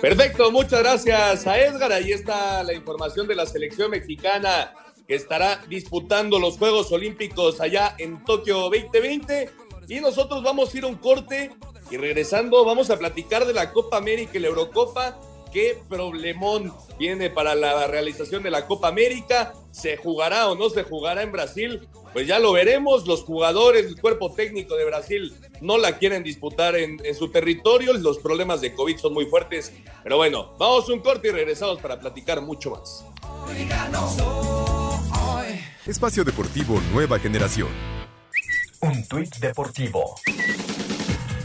[0.00, 1.92] Perfecto, muchas gracias a Edgar.
[1.92, 4.72] Ahí está la información de la selección mexicana
[5.06, 9.50] que estará disputando los Juegos Olímpicos allá en Tokio 2020.
[9.88, 11.50] Y nosotros vamos a ir a un corte
[11.90, 15.20] y regresando vamos a platicar de la Copa América y la Eurocopa.
[15.52, 19.52] Qué problemón viene para la realización de la Copa América.
[19.72, 21.88] ¿Se jugará o no se jugará en Brasil?
[22.12, 23.06] Pues ya lo veremos.
[23.06, 27.92] Los jugadores, el cuerpo técnico de Brasil no la quieren disputar en, en su territorio.
[27.94, 29.72] Los problemas de COVID son muy fuertes.
[30.04, 33.04] Pero bueno, vamos a un corte y regresamos para platicar mucho más.
[35.86, 37.68] Espacio Deportivo Nueva Generación.
[38.82, 40.14] Un tuit deportivo.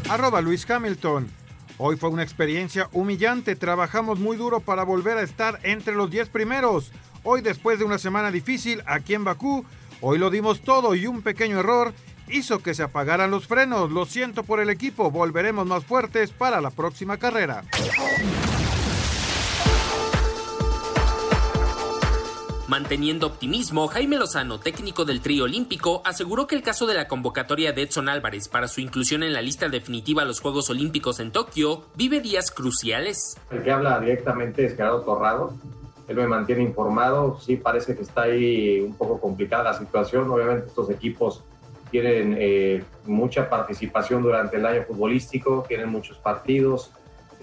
[0.10, 1.45] Arroba Luis Hamilton.
[1.78, 3.56] Hoy fue una experiencia humillante.
[3.56, 6.92] Trabajamos muy duro para volver a estar entre los 10 primeros.
[7.24, 9.66] Hoy, después de una semana difícil aquí en Bakú,
[10.00, 11.94] hoy lo dimos todo y un pequeño error
[12.30, 13.92] hizo que se apagaran los frenos.
[13.92, 15.12] Lo siento por el equipo.
[15.12, 17.64] Volveremos más fuertes para la próxima carrera.
[22.68, 27.74] Manteniendo optimismo, Jaime Lozano, técnico del trío olímpico, aseguró que el caso de la convocatoria
[27.74, 31.32] de Edson Álvarez para su inclusión en la lista definitiva a los Juegos Olímpicos en
[31.32, 33.38] Tokio vive días cruciales.
[33.52, 35.54] El que habla directamente es Gerardo Torrado.
[36.08, 37.40] Él me mantiene informado.
[37.40, 40.28] Sí, parece que está ahí un poco complicada la situación.
[40.32, 41.44] Obviamente estos equipos
[41.92, 46.90] tienen eh, mucha participación durante el año futbolístico, tienen muchos partidos.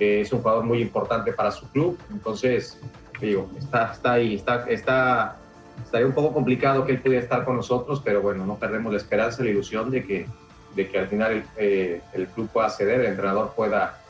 [0.00, 1.96] Eh, es un jugador muy importante para su club.
[2.10, 2.80] Entonces,
[3.58, 5.36] está, está ahí, está, está,
[5.84, 8.98] estaría un poco complicado que él pudiera estar con nosotros, pero bueno, no perdemos la
[8.98, 10.26] esperanza, la ilusión de que,
[10.74, 14.02] de que al final el, eh, el club pueda ceder, el entrenador pueda,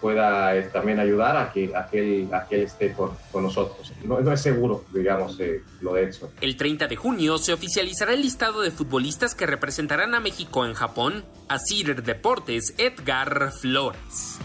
[0.00, 3.42] pueda eh, también ayudar a que, a que, él, a que él esté con, con
[3.42, 3.92] nosotros.
[4.04, 6.30] No, es seguro, digamos, eh, lo de eso.
[6.40, 10.74] El 30 de junio se oficializará el listado de futbolistas que representarán a México en
[10.74, 11.24] Japón.
[11.48, 14.38] A Cider Deportes, Edgar Flores.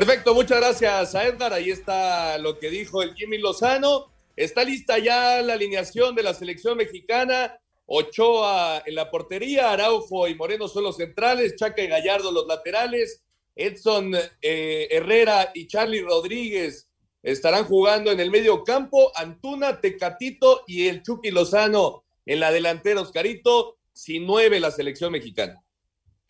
[0.00, 1.52] Perfecto, muchas gracias a Edgar.
[1.52, 4.06] Ahí está lo que dijo el Jimmy Lozano.
[4.34, 7.60] Está lista ya la alineación de la selección mexicana.
[7.84, 13.22] Ochoa en la portería, Araujo y Moreno son los centrales, Chaca y Gallardo los laterales,
[13.54, 16.88] Edson eh, Herrera y Charlie Rodríguez
[17.22, 23.02] estarán jugando en el medio campo, Antuna, Tecatito y el Chucky Lozano en la delantera,
[23.02, 25.62] Oscarito, sin nueve la selección mexicana.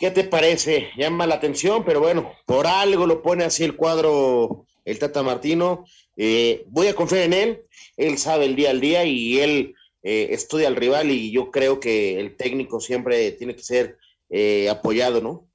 [0.00, 0.88] ¿Qué te parece?
[0.96, 5.84] Llama la atención, pero bueno, por algo lo pone así el cuadro el Tata Martino.
[6.16, 7.62] Eh, voy a confiar en él,
[7.98, 11.80] él sabe el día al día y él eh, estudia al rival y yo creo
[11.80, 13.98] que el técnico siempre tiene que ser
[14.30, 15.46] eh, apoyado, ¿no?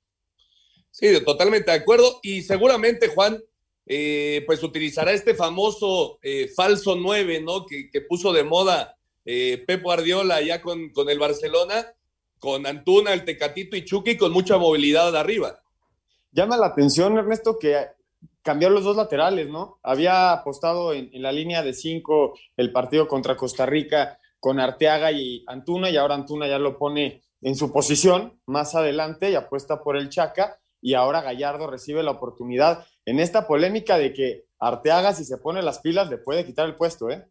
[0.92, 3.42] Sí, totalmente de acuerdo y seguramente Juan,
[3.88, 6.20] eh, pues utilizará este famoso
[6.56, 7.66] falso 9, ¿no?
[7.66, 11.96] Que, que, puso de moda Pep Guardiola ya con, con el Barcelona
[12.46, 15.64] con Antuna, el Tecatito y Chucky con mucha movilidad de arriba.
[16.32, 17.88] Llama la atención, Ernesto, que
[18.44, 19.80] cambió los dos laterales, ¿no?
[19.82, 25.12] Había apostado en, en la línea de cinco el partido contra Costa Rica con Arteaga
[25.12, 29.82] y Antuna, y ahora Antuna ya lo pone en su posición más adelante y apuesta
[29.82, 35.14] por el Chaca, y ahora Gallardo recibe la oportunidad en esta polémica de que Arteaga,
[35.14, 37.26] si se pone las pilas, le puede quitar el puesto, ¿eh?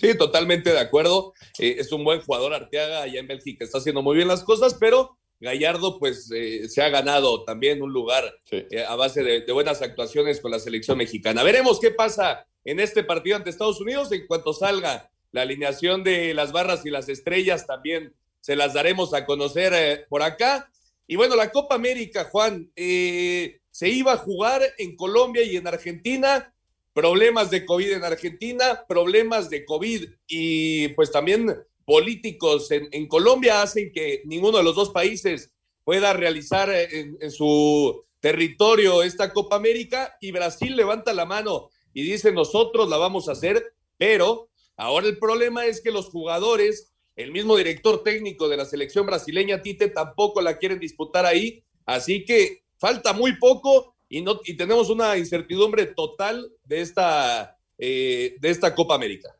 [0.00, 1.32] Sí, totalmente de acuerdo.
[1.58, 4.74] Eh, es un buen jugador Arteaga allá en Bélgica, está haciendo muy bien las cosas,
[4.74, 8.64] pero Gallardo pues eh, se ha ganado también un lugar sí.
[8.70, 11.42] eh, a base de, de, buenas actuaciones con la selección mexicana.
[11.42, 16.34] Veremos qué pasa en este partido ante Estados Unidos en cuanto salga la alineación de
[16.34, 20.70] las barras y las estrellas también se las daremos a conocer eh, por acá.
[21.06, 25.66] Y bueno, la Copa América, Juan, eh, se iba a jugar en Colombia y en
[25.66, 26.54] Argentina
[26.98, 33.92] problemas de COVID en Argentina, problemas de COVID y pues también políticos en, Colombia hacen
[33.92, 40.16] que ninguno de los dos países pueda realizar en, en, su territorio esta Copa América
[40.20, 45.18] y Brasil levanta la mano y dice nosotros la vamos a hacer, pero ahora el
[45.18, 50.40] problema es que los jugadores, el mismo director técnico de la selección brasileña, Tite, tampoco
[50.40, 55.86] la quieren disputar ahí, así que falta muy poco y, no, y tenemos una incertidumbre
[55.86, 59.34] total de esta, eh, de esta Copa América.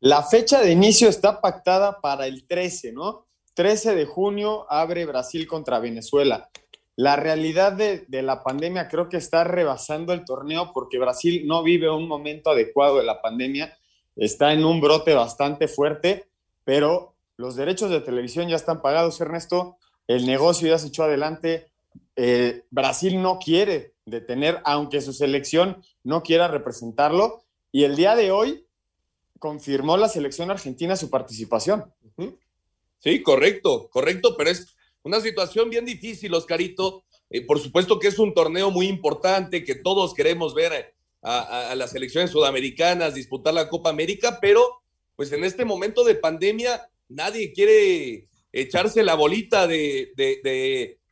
[0.00, 3.26] La fecha de inicio está pactada para el 13, ¿no?
[3.54, 6.50] 13 de junio abre Brasil contra Venezuela.
[6.96, 11.62] La realidad de, de, la pandemia creo que está rebasando el torneo porque Brasil no
[11.62, 13.76] vive un momento adecuado de la pandemia,
[14.16, 16.26] está en un brote bastante fuerte,
[16.64, 21.72] pero los derechos de televisión ya están pagados, Ernesto, el negocio ya se echó adelante,
[22.16, 27.42] eh, Brasil no quiere detener, aunque su selección no quiera representarlo.
[27.72, 28.64] Y el día de hoy
[29.40, 31.92] confirmó la selección argentina su participación.
[33.00, 37.04] Sí, correcto, correcto, pero es una situación bien difícil, Oscarito.
[37.28, 41.90] Eh, por supuesto que es un torneo muy importante, que todos queremos ver a, las
[41.90, 44.82] selecciones sudamericanas disputar la Copa América, pero
[45.16, 50.12] pues en este momento de pandemia nadie quiere echarse la bolita de,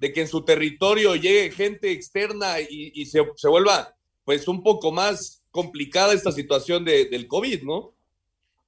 [0.01, 6.15] que en su territorio llegue gente externa y, se, vuelva pues un poco más complicada
[6.15, 7.95] esta situación del COVID, ¿no?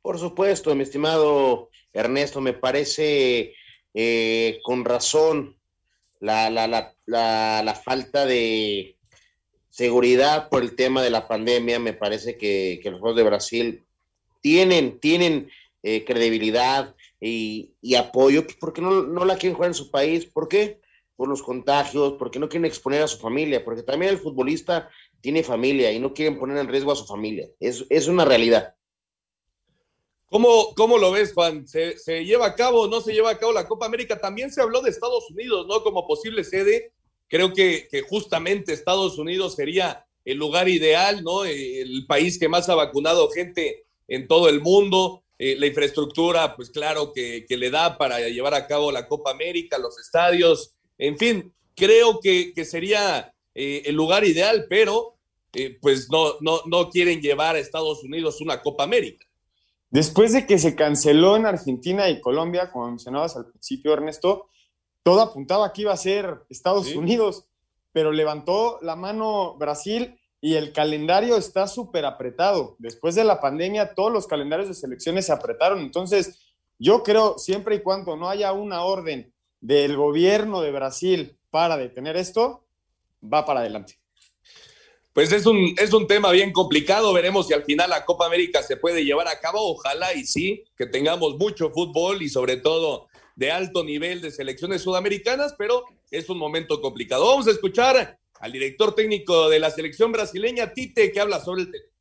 [0.03, 3.55] Por supuesto, mi estimado Ernesto, me parece
[3.95, 5.57] eh, con razón
[6.21, 8.97] la, la, la, la, falta de
[9.71, 11.79] seguridad por el tema de la pandemia.
[11.79, 13.85] Me parece que, los Juegos de Brasil
[14.41, 15.51] tienen, tienen
[15.83, 20.27] eh, credibilidad y, apoyo, porque no, no la quieren jugar en su país.
[20.27, 20.82] ¿Por qué?
[21.17, 24.89] Por los contagios, porque no quieren exponer a su familia, porque también el futbolista
[25.21, 27.49] tiene familia y no quieren poner en riesgo a su familia.
[27.61, 28.75] Es, es una realidad.
[30.33, 31.69] ¿Cómo, ¿Cómo, lo ves, Juan?
[31.69, 31.95] ¿Se,
[32.25, 34.19] lleva a cabo o no se lleva a cabo la Copa América?
[34.19, 35.83] También se habló de Estados Unidos, ¿no?
[35.83, 36.91] Como posible sede.
[37.29, 41.45] Creo que, justamente Estados Unidos sería el lugar ideal, ¿no?
[41.45, 45.23] El país que más ha vacunado gente en todo el mundo.
[45.39, 49.33] Eh, la infraestructura, pues claro, que, que, le da para llevar a cabo la Copa
[49.33, 50.75] América, los estadios.
[51.03, 55.17] En fin, creo que, que sería eh, el lugar ideal, pero
[55.53, 59.27] eh, pues no, no, no quieren llevar a Estados Unidos una Copa América.
[59.91, 64.47] Después de que se canceló en Argentina y Colombia, como mencionabas al principio, Ernesto,
[65.03, 67.47] todo apuntaba que iba a ser Estados Unidos,
[67.91, 72.77] pero levantó la mano Brasil y el calendario está súper apretado.
[72.79, 75.81] Después de la pandemia, todos los calendarios de selecciones se apretaron.
[75.81, 76.39] Entonces,
[76.79, 82.17] yo creo, siempre y cuando no haya una orden del gobierno de Brasil para detener
[82.17, 82.67] esto,
[83.23, 83.99] va para adelante.
[85.13, 87.13] Pues es un, es un tema bien complicado.
[87.13, 89.61] Veremos si al final la Copa América se puede llevar a cabo.
[89.71, 94.83] Ojalá y sí, que tengamos mucho fútbol y sobre todo de alto nivel de selecciones
[94.83, 97.27] sudamericanas, pero es un momento complicado.
[97.27, 101.71] Vamos a escuchar al director técnico de la selección brasileña, Tite, que habla sobre el
[101.71, 101.92] tema.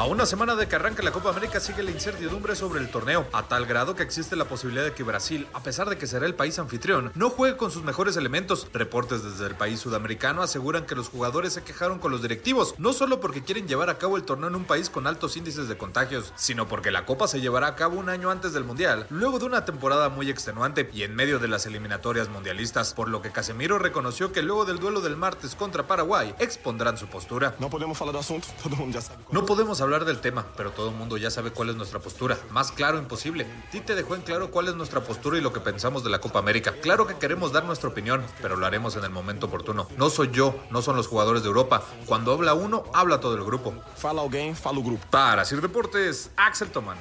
[0.00, 3.26] A una semana de que arranque la Copa América sigue la incertidumbre sobre el torneo,
[3.34, 6.24] a tal grado que existe la posibilidad de que Brasil, a pesar de que será
[6.24, 8.66] el país anfitrión, no juegue con sus mejores elementos.
[8.72, 12.94] Reportes desde el país sudamericano aseguran que los jugadores se quejaron con los directivos, no
[12.94, 15.76] solo porque quieren llevar a cabo el torneo en un país con altos índices de
[15.76, 19.38] contagios, sino porque la Copa se llevará a cabo un año antes del Mundial, luego
[19.38, 23.32] de una temporada muy extenuante y en medio de las eliminatorias mundialistas, por lo que
[23.32, 27.54] Casemiro reconoció que luego del duelo del martes contra Paraguay expondrán su postura.
[27.58, 29.24] No podemos hablar de asunto, todo el mundo ya sabe.
[29.30, 31.98] No podemos hablar hablar del tema, pero todo el mundo ya sabe cuál es nuestra
[31.98, 32.38] postura.
[32.50, 33.44] Más claro imposible.
[33.72, 36.38] Tite dejó en claro cuál es nuestra postura y lo que pensamos de la Copa
[36.38, 36.74] América.
[36.80, 39.88] Claro que queremos dar nuestra opinión, pero lo haremos en el momento oportuno.
[39.96, 41.84] No soy yo, no son los jugadores de Europa.
[42.06, 43.74] Cuando habla uno, habla todo el grupo.
[43.96, 45.04] Fala alguien, fala el grupo.
[45.10, 46.98] Para Sir Deportes, Axel Toman.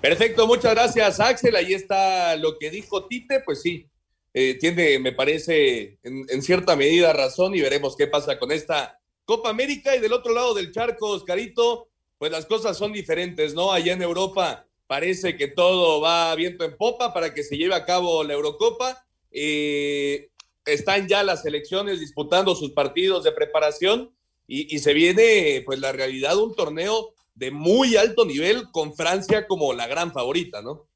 [0.00, 1.56] Perfecto, muchas gracias Axel.
[1.56, 3.90] Ahí está lo que dijo Tite, pues sí,
[4.34, 9.50] eh, tiene, me parece, en, cierta medida razón y veremos qué pasa con esta Copa
[9.50, 9.96] América.
[9.96, 11.88] Y del otro lado del charco, Oscarito,
[12.18, 13.72] pues las cosas son diferentes, ¿no?
[13.72, 17.84] Allá en Europa parece que todo va viento en popa para que se lleve a
[17.84, 19.04] cabo la Eurocopa.
[19.30, 20.30] Eh,
[20.64, 24.14] están ya las selecciones disputando sus partidos de preparación
[24.46, 29.46] y, y se viene, pues, la realidad un torneo de muy alto nivel con Francia
[29.46, 30.87] como la gran favorita, ¿no?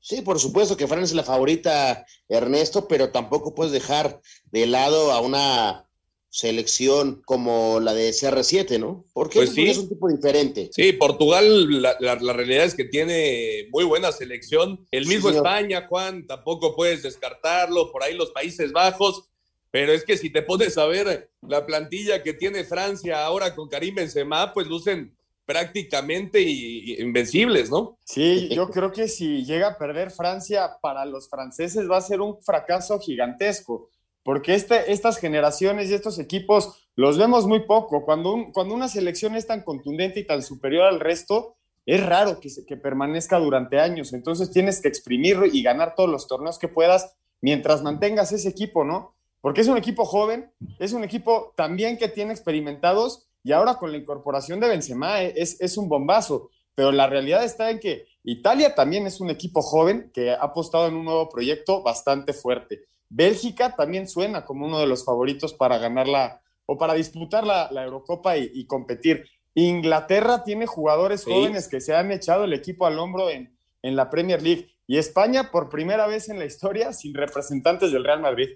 [0.00, 5.12] Sí, por supuesto que Francia es la favorita, Ernesto, pero tampoco puedes dejar de lado
[5.12, 5.86] a una
[6.30, 9.04] selección como la de CR7, ¿no?
[9.12, 10.70] Porque pues es un tipo diferente.
[10.72, 14.86] Sí, Portugal, la, realidad es que tiene muy buena selección.
[14.92, 17.90] El mismo España, Juan, tampoco puedes descartarlo.
[17.90, 19.24] Por ahí los Países Bajos.
[19.72, 23.68] Pero es que si te pones a ver la plantilla que tiene Francia ahora con
[23.68, 25.16] Karim Benzema, pues lucen
[25.50, 27.98] prácticamente invencibles, ¿no?
[28.04, 32.20] Sí, yo creo que si llega a perder Francia, para los franceses va a ser
[32.20, 33.90] un fracaso gigantesco,
[34.22, 38.04] porque este, estas generaciones y estos equipos los vemos muy poco.
[38.04, 42.48] Cuando, cuando una selección es tan contundente y tan superior al resto, es raro que,
[42.64, 44.12] que permanezca durante años.
[44.12, 48.84] Entonces tienes que exprimirlo y ganar todos los torneos que puedas mientras mantengas ese equipo,
[48.84, 49.16] ¿no?
[49.40, 53.92] Porque es un equipo joven, es un equipo también que tiene experimentados y ahora con
[53.92, 58.06] la incorporación de Benzema eh, es, es un bombazo, pero la realidad está en que
[58.24, 62.84] Italia también es un equipo joven que ha apostado en un nuevo proyecto bastante fuerte.
[63.08, 68.36] Bélgica también suena como uno de los favoritos para ganarla o para disputar la, Eurocopa
[68.36, 69.26] y, competir.
[69.54, 74.08] Inglaterra tiene jugadores jóvenes que se han echado el equipo al hombro en, en la
[74.08, 78.50] Premier League y España por primera vez en la historia sin representantes del Real Madrid.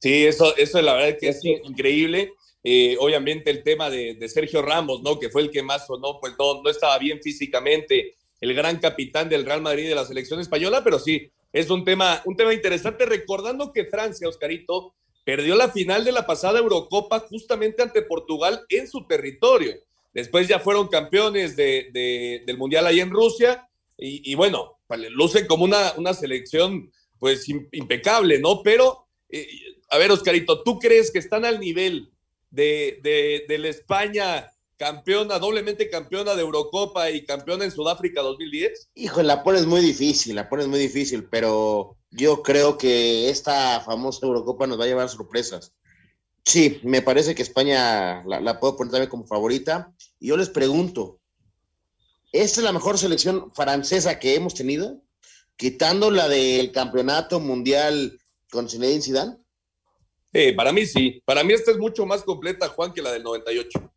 [0.00, 2.32] Sí, eso, eso la verdad que es increíble.
[2.64, 5.18] Eh, obviamente el tema de, Sergio Ramos, ¿no?
[5.18, 9.28] Que fue el que más sonó, pues no, no estaba bien físicamente, el gran capitán
[9.28, 13.06] del Real Madrid de la selección española, pero sí, es un tema, un tema interesante,
[13.06, 14.94] recordando que Francia, Oscarito,
[15.24, 19.74] perdió la final de la pasada Eurocopa justamente ante Portugal en su territorio.
[20.12, 24.78] Después ya fueron campeones de, del Mundial ahí en Rusia y, bueno,
[25.10, 28.62] lucen como una, una selección pues impecable, ¿no?
[28.62, 29.46] Pero, eh,
[29.90, 32.10] a ver, Oscarito, ¿tú crees que están al nivel
[32.50, 38.90] de, de, de la España campeona, doblemente campeona de Eurocopa y campeona en Sudáfrica 2010?
[38.94, 44.26] Hijo, la pones muy difícil, la pones muy difícil, pero yo creo que esta famosa
[44.26, 45.74] Eurocopa nos va a llevar sorpresas.
[46.44, 49.92] Sí, me parece que España la, puedo poner también como favorita.
[50.18, 51.20] Y yo les pregunto,
[52.32, 55.02] ¿esta es la mejor selección francesa que hemos tenido?
[55.56, 58.18] Quitando la del campeonato mundial
[58.50, 59.36] con Zinedine Zidane.
[60.32, 61.22] Sí, para mí sí.
[61.24, 63.92] Para mí esta es mucho más completa, Juan, que la del 98.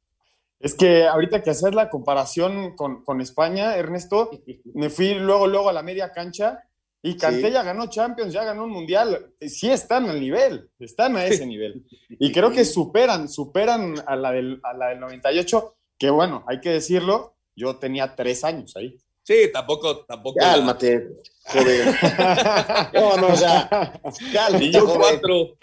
[0.59, 4.29] Es que ahorita que hacer la comparación con, con España, Ernesto,
[4.73, 6.59] me fui luego, luego a la media cancha
[7.03, 9.33] y Canté ya ganó Champions, ya ganó un Mundial.
[9.39, 11.83] Sí están al nivel, están a ese nivel.
[12.09, 16.61] Y creo que superan, superan a la del, a la del 98, que bueno, hay
[16.61, 18.95] que decirlo, yo tenía tres años ahí.
[19.23, 20.39] Sí, tampoco, tampoco.
[20.39, 21.09] Cálmate,
[21.45, 21.95] joder.
[22.93, 24.01] no, no, o sea,
[24.33, 24.65] cálmate.
[24.65, 25.57] Y yo cuatro.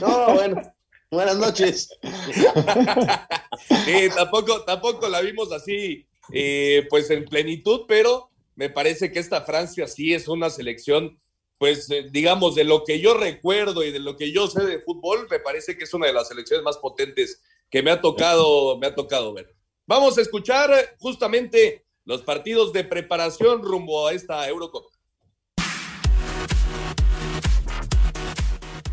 [0.00, 0.76] No, bueno.
[1.10, 1.88] Buenas noches.
[3.84, 9.42] sí, tampoco, tampoco la vimos así, eh, pues en plenitud, pero me parece que esta
[9.42, 11.20] Francia sí es una selección,
[11.58, 14.80] pues eh, digamos, de lo que yo recuerdo y de lo que yo sé de
[14.80, 18.76] fútbol, me parece que es una de las selecciones más potentes que me ha tocado,
[18.76, 19.54] me ha tocado ver.
[19.86, 24.88] Vamos a escuchar justamente los partidos de preparación rumbo a esta Eurocopa.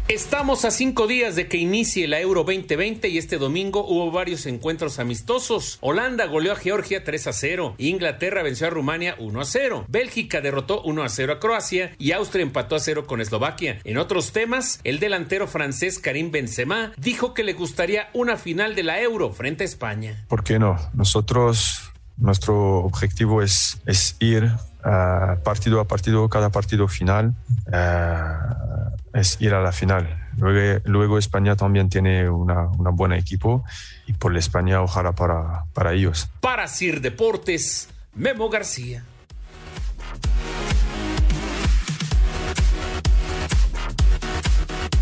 [0.10, 4.46] Estamos a cinco días de que inicie la Euro 2020 y este domingo hubo varios
[4.46, 5.80] encuentros amistosos.
[5.82, 10.42] Holanda goleó a Georgia 3 a 0, Inglaterra venció a Rumania 1 a 0, Bélgica
[10.42, 13.80] derrotó 1 a 0 a Croacia y Austria empató a 0 con Eslovaquia.
[13.86, 18.84] En otros temas, el delantero francés Karim Benzema dijo que le gustaría una final de
[18.84, 20.26] la Euro frente a España.
[20.28, 20.78] ¿Por qué no?
[20.94, 24.46] Nosotros, nuestro objetivo es, es ir
[24.86, 27.34] uh, partido a partido, cada partido final.
[27.68, 28.74] Uh,
[29.14, 30.28] es ir a la final.
[30.38, 33.64] Luego, luego España también tiene una, una buena equipo
[34.08, 36.30] y por la España ojalá para, para ellos.
[36.42, 39.04] Para Sir Deportes, Memo García.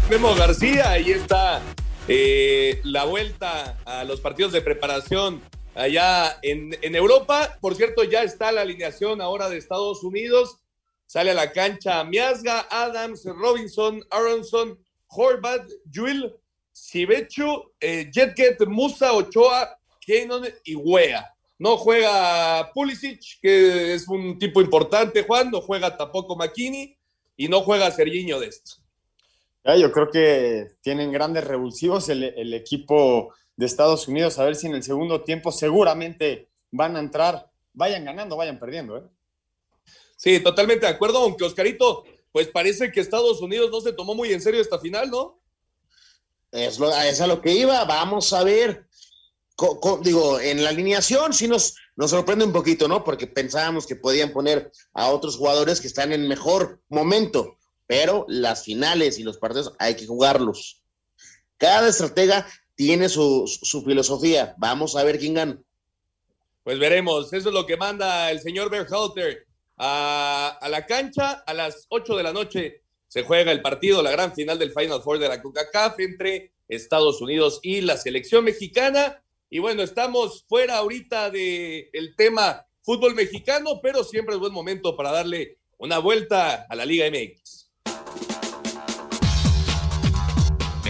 [0.09, 1.61] Memo García, ahí está
[2.09, 5.39] eh, la vuelta a los partidos de preparación
[5.75, 7.57] allá en, Europa.
[7.61, 10.61] Por cierto, ya está la alineación ahora de Estados Unidos
[11.11, 16.33] Sale a la cancha Miasga, Adams, Robinson, Aronson, Horvat, Juil,
[16.71, 21.29] Sibechu, eh, Jetget, Musa, Ochoa, Kenon y Wea.
[21.59, 26.97] No juega Pulisic, que es un tipo importante, Juan, no juega tampoco McKinney
[27.35, 28.75] y no juega Serginho de esto.
[29.65, 34.65] Ya, yo creo que tienen grandes revulsivos el equipo de Estados Unidos, a ver si
[34.65, 38.97] en el segundo tiempo seguramente van a entrar, vayan ganando, vayan perdiendo.
[38.97, 39.03] ¿eh?
[40.17, 44.33] Sí, totalmente de acuerdo, aunque Oscarito, pues parece que Estados Unidos no se tomó muy
[44.33, 45.39] en serio esta final, ¿no?
[46.51, 48.87] Es, lo, es a lo que iba, vamos a ver.
[50.01, 53.03] digo, en la alineación sí nos, nos sorprende un poquito, ¿no?
[53.03, 58.63] Porque pensábamos que podían poner a otros jugadores que están en mejor momento, pero las
[58.63, 60.81] finales y los partidos hay que jugarlos.
[61.57, 64.55] Cada estratega tiene su, su filosofía.
[64.57, 65.61] Vamos a ver quién gana.
[66.63, 67.33] Pues veremos.
[67.33, 69.47] Eso es lo que manda el señor Berhalter
[69.77, 71.43] a, la cancha.
[71.45, 75.01] A las 8 de la noche se juega el partido, la gran final del Final
[75.01, 79.23] Four de la CONCACAF entre Estados Unidos y la selección mexicana.
[79.49, 84.95] Y bueno, estamos fuera ahorita del el tema fútbol mexicano, pero siempre es buen momento
[84.95, 87.60] para darle una vuelta a la Liga MX.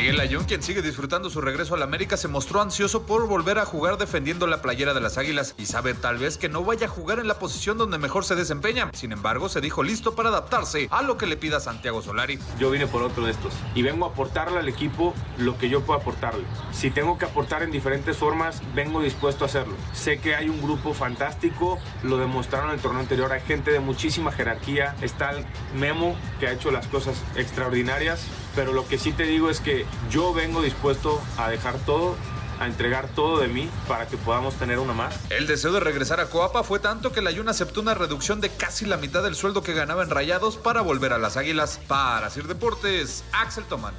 [0.01, 3.65] Miguel Ayón, quien sigue disfrutando su regreso al América, se mostró ansioso por volver a
[3.65, 6.89] jugar defendiendo la playera de las Águilas y sabe tal vez que no vaya a
[6.89, 8.89] jugar en la posición donde mejor se desempeña.
[8.93, 12.39] Sin embargo, se dijo listo para adaptarse a lo que le pida Santiago Solari.
[12.57, 15.81] Yo vine por otro de estos y vengo a aportarle al equipo lo que yo
[15.81, 16.45] puedo aportarle.
[16.71, 19.75] Si tengo que aportar en diferentes formas, vengo dispuesto a hacerlo.
[19.93, 23.79] Sé que hay un grupo fantástico, lo demostraron en el torneo anterior, hay gente de
[23.79, 25.45] muchísima jerarquía, está el
[25.75, 28.25] Memo que ha hecho las cosas extraordinarias,
[28.55, 32.15] pero lo que sí te digo es que yo vengo dispuesto a dejar todo
[32.61, 35.15] a entregar todo de mí para que podamos tener una más.
[35.31, 38.49] El deseo de regresar a Coapa fue tanto que la Yuna aceptó una reducción de
[38.49, 41.79] casi la mitad del sueldo que ganaba en Rayados para volver a las Águilas.
[41.87, 43.95] Para Sir Deportes, Axel Tomán.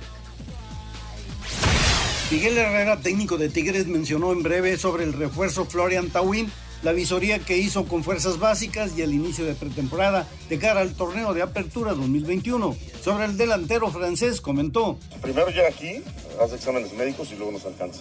[2.30, 6.50] Miguel Herrera, técnico de Tigres, mencionó en breve sobre el refuerzo Florian Tawin,
[6.83, 10.95] la visoría que hizo con fuerzas básicas y el inicio de pretemporada de cara al
[10.95, 12.76] torneo de apertura 2021.
[13.03, 14.99] Sobre el delantero francés comentó.
[15.20, 16.03] Primero llega aquí,
[16.41, 18.01] hace exámenes médicos y luego nos alcanza.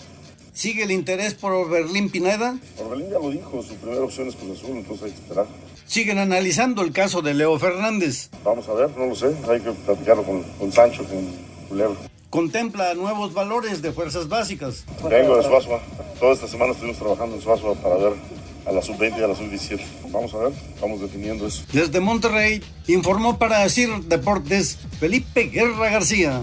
[0.54, 2.58] ¿Sigue el interés por Orbelín Pineda?
[2.78, 5.46] Orbelín ya lo dijo, su primera opción es Cruz Azul, entonces hay que esperar.
[5.86, 8.30] Siguen analizando el caso de Leo Fernández.
[8.44, 11.26] Vamos a ver, no lo sé, hay que platicarlo con, con Sancho, con
[11.70, 11.98] Culebro.
[12.32, 14.86] Contempla nuevos valores de fuerzas básicas.
[15.10, 15.82] Vengo de Suazua,
[16.18, 18.14] toda esta semana estuvimos trabajando en Suazua para ver
[18.66, 19.82] a la sub-20 y a la sub-17.
[20.12, 21.66] Vamos a ver, vamos definiendo eso.
[21.74, 26.42] Desde Monterrey, informó para CIR Deportes Felipe Guerra García.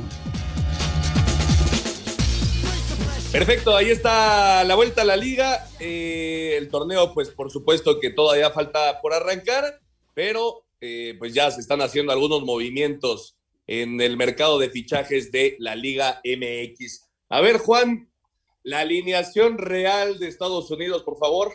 [3.32, 5.66] Perfecto, ahí está la vuelta a la liga.
[5.80, 9.80] Eh, el torneo, pues por supuesto que todavía falta por arrancar,
[10.12, 13.37] pero eh, pues ya se están haciendo algunos movimientos
[13.68, 17.06] en el mercado de fichajes de la Liga MX.
[17.28, 18.10] A ver, Juan,
[18.62, 21.52] la alineación real de Estados Unidos, por favor.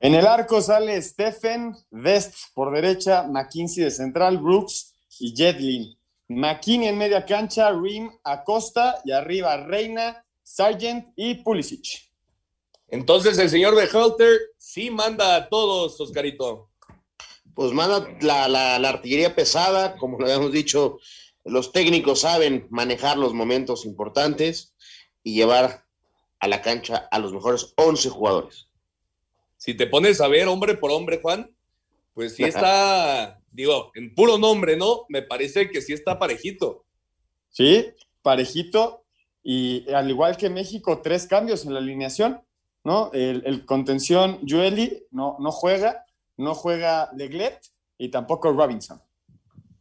[0.00, 5.96] En el arco sale Stephen, West por derecha, McKinsey de central, Brooks y Jetlin.
[6.28, 12.10] McKinney en media cancha, Rim, Acosta y arriba Reina, Sargent y Pulisic.
[12.88, 16.70] Entonces el señor Behalter sí manda a todos, Oscarito.
[17.54, 20.98] Pues manda la, la, la, artillería pesada, como lo habíamos dicho,
[21.46, 24.74] los técnicos saben manejar los momentos importantes
[25.22, 25.84] y llevar
[26.40, 28.68] a la cancha a los mejores 11 jugadores.
[29.56, 31.50] Si te pones a ver hombre por hombre, Juan,
[32.14, 35.04] pues sí está, digo, en puro nombre, ¿no?
[35.08, 36.84] Me parece que sí está parejito.
[37.50, 37.86] Sí,
[38.22, 39.04] parejito
[39.42, 42.42] y al igual que México, tres cambios en la alineación,
[42.84, 43.10] ¿no?
[43.12, 46.04] El, el contención Jueli no, no juega,
[46.36, 47.60] no juega Leglet
[47.98, 49.00] y tampoco Robinson.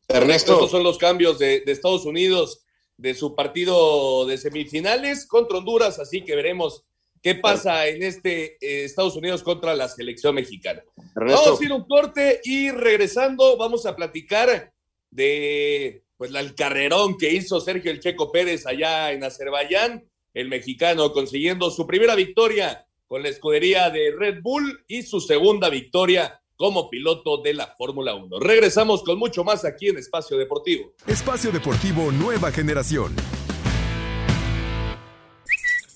[0.08, 0.54] Ernesto.
[0.54, 2.66] Estos son los cambios de, de, Estados Unidos
[2.98, 6.86] de su partido de semifinales contra Honduras, así que veremos
[7.22, 10.84] qué pasa en este eh, Estados Unidos contra la selección mexicana.
[11.16, 11.42] Ernesto.
[11.44, 14.72] Vamos a ir un corte y regresando vamos a platicar
[15.10, 21.12] de pues el carrerón que hizo Sergio El Checo Pérez allá en Azerbaiyán, el mexicano
[21.12, 26.90] consiguiendo su primera victoria con la escudería de Red Bull y su segunda victoria como
[26.90, 28.40] piloto de la Fórmula 1.
[28.40, 30.94] Regresamos con mucho más aquí en Espacio Deportivo.
[31.08, 33.16] Espacio Deportivo Nueva Generación.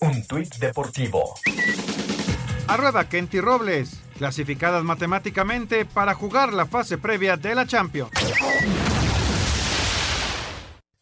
[0.02, 1.36] Un tuit deportivo.
[2.68, 8.12] Arroba Kenty Robles, clasificadas matemáticamente para jugar la fase previa de la Champions.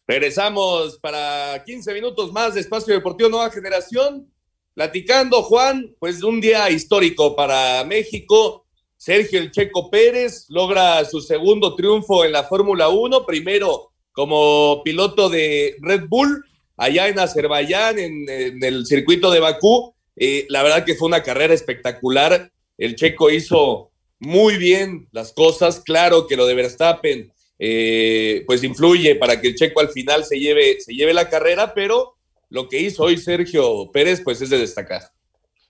[0.06, 4.32] Regresamos para 15 minutos más de Espacio Deportivo Nueva Generación.
[4.72, 8.67] Platicando, Juan, pues un día histórico para México.
[9.08, 15.30] Sergio El Checo Pérez logra su segundo triunfo en la Fórmula 1, primero como piloto
[15.30, 16.44] de Red Bull
[16.76, 19.94] allá en Azerbaiyán, en, el circuito de Bakú.
[20.14, 22.52] Eh, la verdad que fue una carrera espectacular.
[22.76, 25.80] El Checo hizo muy bien las cosas.
[25.80, 30.38] Claro que lo de Verstappen eh, pues influye para que el Checo al final se
[30.38, 32.16] lleve, se lleve la carrera, pero
[32.50, 35.00] lo que hizo hoy Sergio Pérez, pues es de destacar.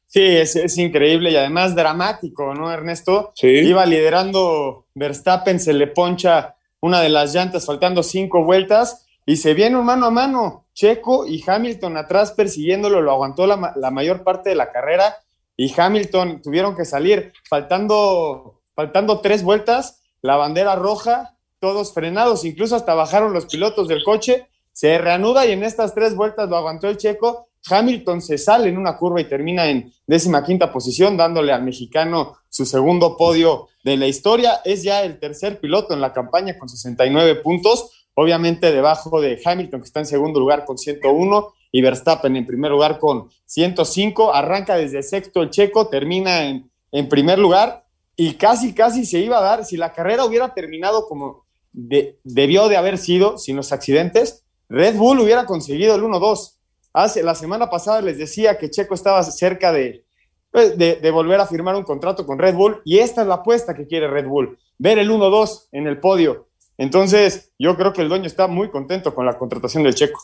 [0.09, 3.33] Sí, es, es increíble y además dramático, ¿no, Ernesto?
[3.35, 3.47] Sí.
[3.47, 9.53] Iba liderando Verstappen, se le poncha una de las llantas faltando cinco vueltas y se
[9.53, 10.67] viene un mano a mano.
[10.73, 15.17] Checo y Hamilton atrás persiguiéndolo, lo aguantó la, la mayor parte de la carrera
[15.57, 22.77] y Hamilton tuvieron que salir faltando, faltando tres vueltas, la bandera roja, todos frenados, incluso
[22.77, 26.89] hasta bajaron los pilotos del coche, se reanuda y en estas tres vueltas lo aguantó
[26.89, 27.48] el checo.
[27.69, 32.37] Hamilton se sale en una curva y termina en décima quinta posición, dándole al mexicano
[32.49, 34.61] su segundo podio de la historia.
[34.65, 39.81] Es ya el tercer piloto en la campaña con 69 puntos, obviamente debajo de Hamilton,
[39.81, 44.33] que está en segundo lugar con 101, y Verstappen en primer lugar con 105.
[44.33, 47.85] Arranca desde sexto el checo, termina en, en primer lugar
[48.21, 52.69] y casi, casi se iba a dar, si la carrera hubiera terminado como de, debió
[52.69, 56.58] de haber sido, sin los accidentes, Red Bull hubiera conseguido el 1-2.
[56.93, 60.05] Hace, la semana pasada les decía que Checo estaba cerca de,
[60.51, 63.37] pues, de, de, volver a firmar un contrato con Red Bull y esta es la
[63.37, 66.49] apuesta que quiere Red Bull, ver el 1-2 en el podio.
[66.79, 70.21] Entonces, yo creo que el dueño está muy contento con la contratación del Checo.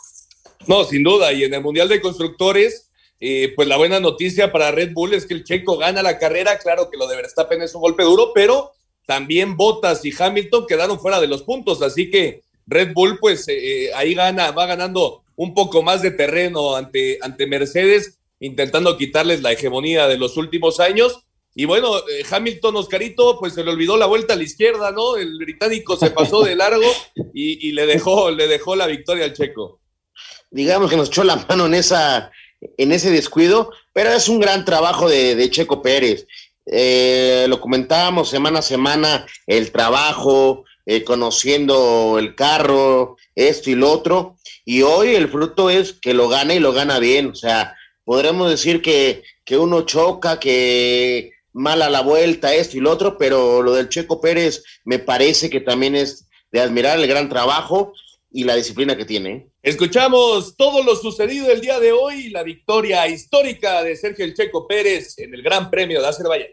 [0.66, 2.90] No, sin duda, y en el Mundial de Constructores,
[3.20, 6.58] eh, pues la buena noticia para Red Bull es que el Checo gana la carrera,
[6.58, 8.72] claro que lo de Verstappen es un golpe duro, pero
[9.06, 13.90] también Bottas y Hamilton quedaron fuera de los puntos, así que Red Bull pues eh,
[13.94, 19.52] ahí gana, va ganando un poco más de terreno ante, ante Mercedes, intentando quitarles la
[19.52, 21.20] hegemonía de los últimos años.
[21.54, 25.16] Y bueno, eh, Hamilton Oscarito, pues se le olvidó la vuelta a la izquierda, ¿no?
[25.16, 26.90] El británico se pasó de largo
[27.32, 29.80] y, y le, dejó, le dejó la victoria al checo.
[30.50, 32.30] Digamos que nos echó la mano en esa,
[32.76, 36.26] en ese descuido, pero es un gran trabajo de, Checo Pérez.
[36.66, 43.90] Eh, lo comentábamos semana a semana, el trabajo, eh, conociendo el carro, esto y lo
[43.90, 47.76] otro, y hoy el fruto es que lo gana y lo gana bien, o sea,
[48.04, 53.62] podremos decir que, que uno choca, que mala la vuelta, esto y lo otro, pero
[53.62, 57.92] lo del Checo Pérez me parece que también es de admirar el gran trabajo
[58.30, 59.30] y la disciplina que tiene.
[59.30, 59.46] ¿eh?
[59.62, 64.66] Escuchamos todo lo sucedido el día de hoy, la victoria histórica de Sergio El Checo
[64.66, 66.50] Pérez en el Gran Premio de Azerbaiyán.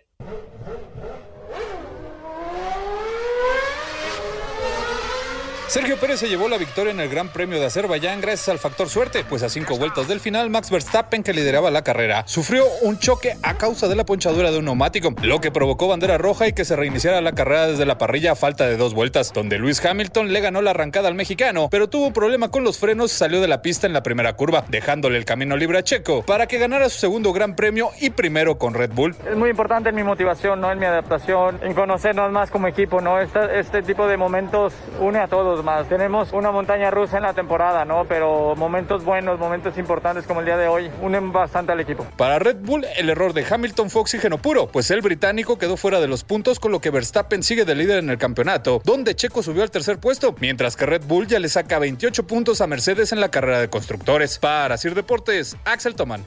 [5.72, 8.90] Sergio Pérez se llevó la victoria en el Gran Premio de Azerbaiyán gracias al factor
[8.90, 13.00] suerte, pues a cinco vueltas del final, Max Verstappen, que lideraba la carrera, sufrió un
[13.00, 16.52] choque a causa de la ponchadura de un neumático, lo que provocó bandera roja y
[16.52, 19.84] que se reiniciara la carrera desde la parrilla a falta de dos vueltas, donde Luis
[19.86, 23.16] Hamilton le ganó la arrancada al mexicano, pero tuvo un problema con los frenos y
[23.16, 26.48] salió de la pista en la primera curva, dejándole el camino libre a Checo para
[26.48, 29.16] que ganara su segundo Gran Premio y primero con Red Bull.
[29.26, 30.70] Es muy importante en mi motivación, ¿no?
[30.70, 33.22] en mi adaptación, en conocernos más como equipo, ¿no?
[33.22, 35.88] Este, este tipo de momentos une a todos más.
[35.88, 38.05] Tenemos una montaña rusa en la temporada, ¿no?
[38.05, 42.05] Pero momentos buenos, momentos importantes como el día de hoy, unen bastante al equipo.
[42.18, 45.99] Para Red Bull, el error de Hamilton fue oxígeno puro, pues el británico quedó fuera
[45.99, 49.43] de los puntos, con lo que Verstappen sigue de líder en el campeonato, donde Checo
[49.43, 53.12] subió al tercer puesto, mientras que Red Bull ya le saca 28 puntos a Mercedes
[53.12, 54.39] en la carrera de constructores.
[54.39, 56.26] Para Sir Deportes, Axel Toman.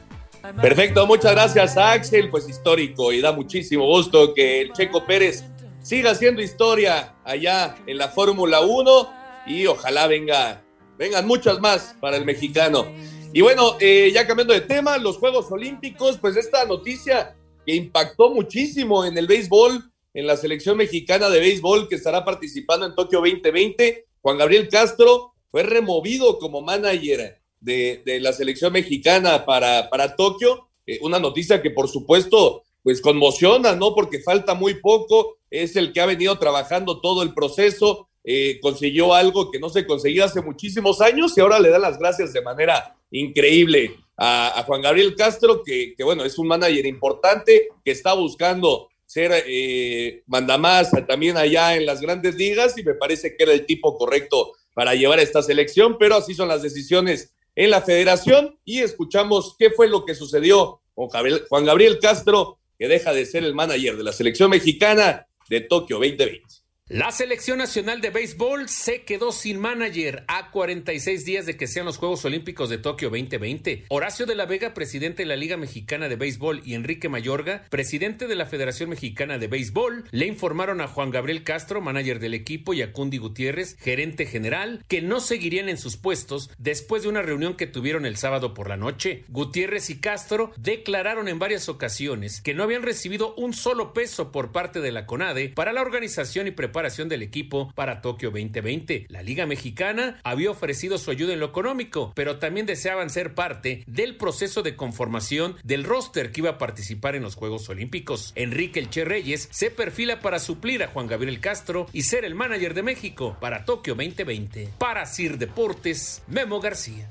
[0.60, 5.42] Perfecto, muchas gracias a Axel, pues histórico y da muchísimo gusto que el Checo Pérez
[5.80, 10.64] siga haciendo historia allá en la Fórmula 1 y ojalá venga,
[10.98, 12.86] vengan muchas más para el mexicano.
[13.32, 17.36] Y bueno, eh, ya cambiando de tema, los Juegos Olímpicos, pues esta noticia
[17.66, 22.86] que impactó muchísimo en el béisbol, en la selección mexicana de béisbol que estará participando
[22.86, 29.90] en Tokio 2020, Juan Gabriel Castro fue removido como manager de, la selección mexicana para,
[29.90, 30.68] para Tokio.
[30.86, 33.94] Eh, una noticia que por supuesto pues conmociona, ¿no?
[33.94, 39.12] Porque falta muy poco, es el que ha venido trabajando todo el proceso, eh, consiguió
[39.12, 42.40] algo que no se conseguía hace muchísimos años y ahora le da las gracias de
[42.40, 48.88] manera increíble a, Juan Gabriel Castro, que, bueno, es un manager importante que está buscando
[49.04, 53.66] ser eh, mandamás también allá en las grandes ligas y me parece que era el
[53.66, 58.80] tipo correcto para llevar esta selección, pero así son las decisiones en la federación y
[58.80, 63.54] escuchamos qué fue lo que sucedió con Juan Gabriel Castro, que deja de ser el
[63.54, 66.63] manager de la selección mexicana de Tokio 2020.
[66.90, 71.86] La selección nacional de béisbol se quedó sin manager a 46 días de que sean
[71.86, 73.86] los Juegos Olímpicos de Tokio 2020.
[73.88, 78.26] Horacio de la Vega, presidente de la Liga Mexicana de Béisbol, y Enrique Mayorga, presidente
[78.26, 82.74] de la Federación Mexicana de Béisbol, le informaron a Juan Gabriel Castro, manager del equipo,
[82.74, 87.22] y a Cundi Gutiérrez, gerente general, que no seguirían en sus puestos después de una
[87.22, 89.24] reunión que tuvieron el sábado por la noche.
[89.28, 94.52] Gutiérrez y Castro declararon en varias ocasiones que no habían recibido un solo peso por
[94.52, 99.06] parte de la CONADE para la organización y preparación preparación del equipo para Tokio 2020.
[99.08, 103.84] La Liga Mexicana había ofrecido su ayuda en lo económico, pero también deseaban ser parte
[103.86, 108.32] del proceso de conformación del roster que iba a participar en los Juegos Olímpicos.
[108.34, 112.74] Enrique Elche Reyes se perfila para suplir a Juan Gabriel Castro y ser el manager
[112.74, 114.70] de México para Tokio 2020.
[114.76, 117.08] Para Sir Deportes, Memo García.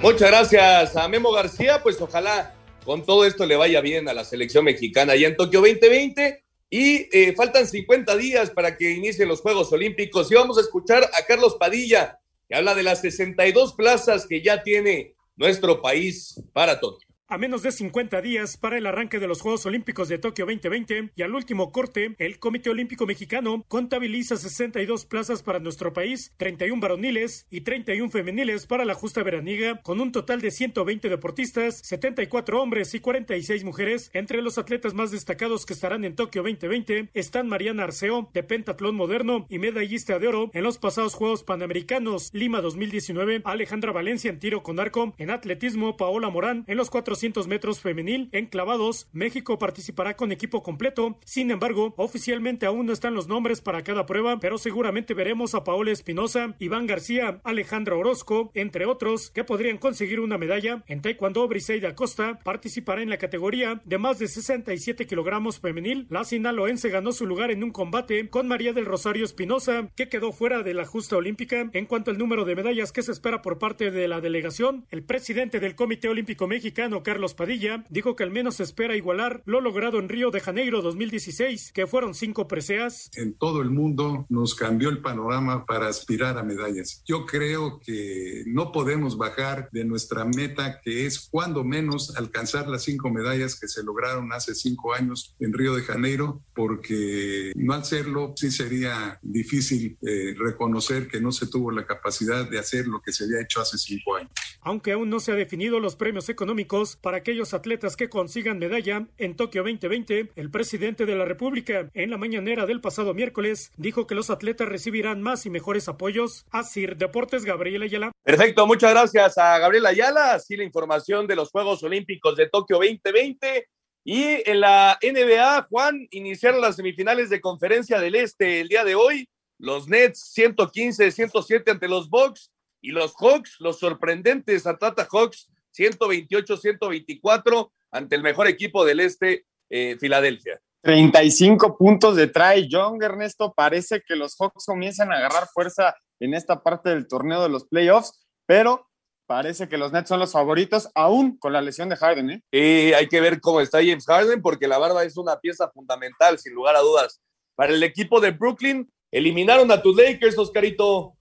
[0.00, 2.54] Muchas gracias a Memo García, pues ojalá
[2.86, 6.45] con todo esto le vaya bien a la selección mexicana y en Tokio 2020.
[6.68, 10.30] Y eh, faltan 50 días para que inicien los Juegos Olímpicos.
[10.30, 14.62] Y vamos a escuchar a Carlos Padilla, que habla de las 62 plazas que ya
[14.62, 17.05] tiene nuestro país para Tokio.
[17.28, 21.10] A menos de 50 días para el arranque de los Juegos Olímpicos de Tokio 2020
[21.16, 26.80] y al último corte, el Comité Olímpico Mexicano contabiliza 62 plazas para nuestro país, 31
[26.80, 32.62] varoniles y 31 femeniles para la justa veraniga, con un total de 120 deportistas, 74
[32.62, 34.08] hombres y 46 mujeres.
[34.12, 38.94] Entre los atletas más destacados que estarán en Tokio 2020 están Mariana Arceo, de pentatlón
[38.94, 44.38] moderno y medallista de oro en los pasados Juegos Panamericanos Lima 2019, Alejandra Valencia en
[44.38, 47.15] tiro con arco, en atletismo Paola Morán en los cuatro
[47.46, 51.18] metros femenil en clavados, México participará con equipo completo.
[51.24, 55.64] Sin embargo, oficialmente aún no están los nombres para cada prueba, pero seguramente veremos a
[55.64, 60.82] Paola Espinosa, Iván García, Alejandra Orozco, entre otros, que podrían conseguir una medalla.
[60.86, 66.06] En Taekwondo, Briseida Costa participará en la categoría de más de 67 kilogramos femenil.
[66.10, 70.32] La sinaloense ganó su lugar en un combate con María del Rosario Espinosa, que quedó
[70.32, 71.70] fuera de la justa olímpica.
[71.72, 75.02] En cuanto al número de medallas que se espera por parte de la delegación, el
[75.02, 80.00] presidente del Comité Olímpico Mexicano, Carlos Padilla dijo que al menos espera igualar lo logrado
[80.00, 83.12] en Río de Janeiro 2016, que fueron cinco preseas.
[83.14, 87.04] En todo el mundo nos cambió el panorama para aspirar a medallas.
[87.06, 92.82] Yo creo que no podemos bajar de nuestra meta, que es cuando menos alcanzar las
[92.82, 98.34] cinco medallas que se lograron hace cinco años en Río de Janeiro, porque no hacerlo
[98.34, 103.12] sí sería difícil eh, reconocer que no se tuvo la capacidad de hacer lo que
[103.12, 104.32] se había hecho hace cinco años.
[104.60, 109.06] Aunque aún no se ha definido los premios económicos para aquellos atletas que consigan medalla
[109.18, 114.06] en Tokio 2020, el presidente de la República en la mañanera del pasado miércoles dijo
[114.06, 116.44] que los atletas recibirán más y mejores apoyos.
[116.50, 118.12] Asir Deportes Gabriel Ayala.
[118.22, 120.34] Perfecto, muchas gracias a Gabriel Ayala.
[120.34, 123.68] Así la información de los Juegos Olímpicos de Tokio 2020.
[124.04, 128.94] Y en la NBA, Juan, iniciaron las semifinales de Conferencia del Este el día de
[128.94, 129.28] hoy.
[129.58, 138.16] Los Nets 115-107 ante los Bucks y los Hawks, los sorprendentes Atlanta Hawks 128-124 ante
[138.16, 140.60] el mejor equipo del Este, eh, Filadelfia.
[140.82, 143.52] 35 puntos de Trae Young, Ernesto.
[143.56, 147.66] Parece que los Hawks comienzan a agarrar fuerza en esta parte del torneo de los
[147.66, 148.88] playoffs, pero
[149.26, 152.30] parece que los Nets son los favoritos, aún con la lesión de Harden.
[152.30, 152.42] ¿eh?
[152.52, 156.38] Y hay que ver cómo está James Harden, porque la barba es una pieza fundamental,
[156.38, 157.20] sin lugar a dudas.
[157.56, 161.14] Para el equipo de Brooklyn, eliminaron a tus Lakers, Oscarito.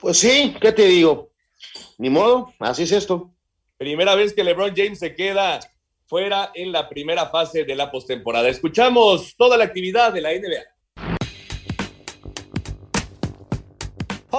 [0.00, 1.30] Pues sí, ¿qué te digo?
[1.98, 3.32] Ni modo, así es esto.
[3.82, 5.58] Primera vez que LeBron James se queda
[6.06, 8.48] fuera en la primera fase de la postemporada.
[8.48, 10.71] Escuchamos toda la actividad de la NBA.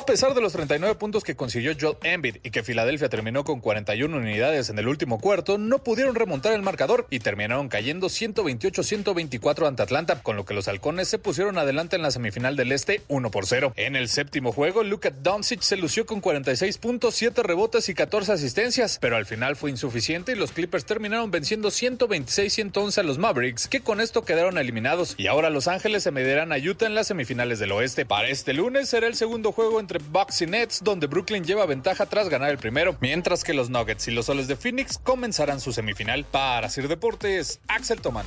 [0.03, 3.61] A pesar de los 39 puntos que consiguió Joel Embiid y que Filadelfia terminó con
[3.61, 9.65] 41 unidades en el último cuarto, no pudieron remontar el marcador y terminaron cayendo 128-124
[9.65, 13.01] ante Atlanta, con lo que los halcones se pusieron adelante en la semifinal del Este
[13.07, 13.71] 1 por 0.
[13.77, 18.33] En el séptimo juego, Luka Doncic se lució con 46 puntos, 7 rebotes y 14
[18.33, 23.69] asistencias, pero al final fue insuficiente y los Clippers terminaron venciendo 126-111 a los Mavericks,
[23.69, 25.15] que con esto quedaron eliminados.
[25.17, 28.05] Y ahora Los Ángeles se medirán a Utah en las semifinales del Oeste.
[28.05, 32.05] Para este lunes será el segundo juego entre Bucks y Nets, donde Brooklyn lleva ventaja
[32.05, 35.73] tras ganar el primero, mientras que los Nuggets y los Soles de Phoenix comenzarán su
[35.73, 36.25] semifinal.
[36.25, 38.25] Para Sir Deportes, Axel Toman.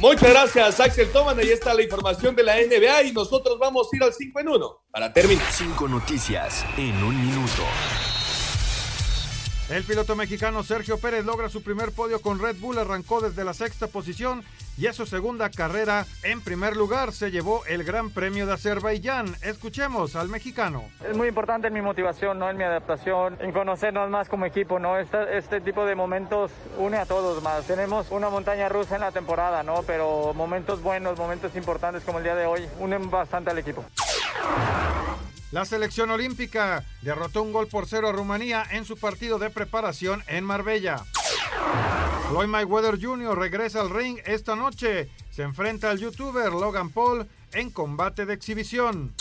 [0.00, 1.38] Muchas gracias, Axel Toman.
[1.38, 4.48] Ahí está la información de la NBA y nosotros vamos a ir al 5 en
[4.48, 5.44] 1 para terminar.
[5.52, 7.62] Cinco noticias en un minuto.
[9.70, 13.54] El piloto mexicano Sergio Pérez logra su primer podio con Red Bull, arrancó desde la
[13.54, 14.42] sexta posición
[14.76, 16.06] y es su segunda carrera.
[16.24, 19.36] En primer lugar se llevó el Gran Premio de Azerbaiyán.
[19.42, 20.82] Escuchemos al mexicano.
[21.08, 22.50] Es muy importante en mi motivación, ¿no?
[22.50, 24.80] en mi adaptación, en conocernos más como equipo.
[24.80, 24.98] ¿no?
[24.98, 27.64] Este, este tipo de momentos une a todos más.
[27.64, 29.84] Tenemos una montaña rusa en la temporada, ¿no?
[29.86, 33.84] pero momentos buenos, momentos importantes como el día de hoy, unen bastante al equipo.
[35.52, 40.22] La selección olímpica derrotó un gol por cero a Rumanía en su partido de preparación
[40.28, 41.04] en Marbella.
[42.28, 43.36] Floyd Mayweather Jr.
[43.36, 45.10] regresa al ring esta noche.
[45.32, 49.12] Se enfrenta al youtuber Logan Paul en combate de exhibición.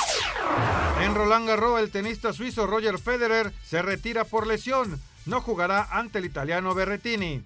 [1.02, 5.02] En Roland Garros, el tenista suizo Roger Federer se retira por lesión.
[5.26, 7.44] No jugará ante el italiano Berretini.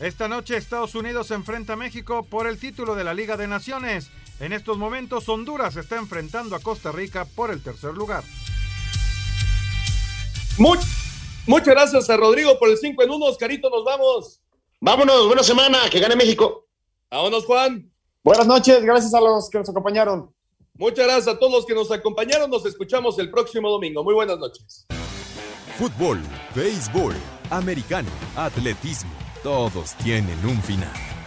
[0.00, 3.46] Esta noche Estados Unidos se enfrenta a México por el título de la Liga de
[3.46, 4.10] Naciones.
[4.40, 8.24] En estos momentos Honduras está enfrentando a Costa Rica por el tercer lugar.
[11.46, 13.26] muchas gracias a Rodrigo por el 5 en 1.
[13.26, 14.40] Oscarito, nos vamos.
[14.80, 16.66] Vámonos, buena semana, que gane México.
[17.10, 17.92] Vámonos, Juan.
[18.24, 20.34] Buenas noches, gracias a los que nos acompañaron.
[20.72, 22.48] Muchas gracias a todos los que nos acompañaron.
[22.48, 24.02] Nos escuchamos el próximo domingo.
[24.02, 24.86] Muy buenas noches.
[25.76, 26.18] Fútbol,
[26.54, 27.14] béisbol,
[27.50, 29.10] americano, atletismo,
[29.42, 31.19] todos tienen un final.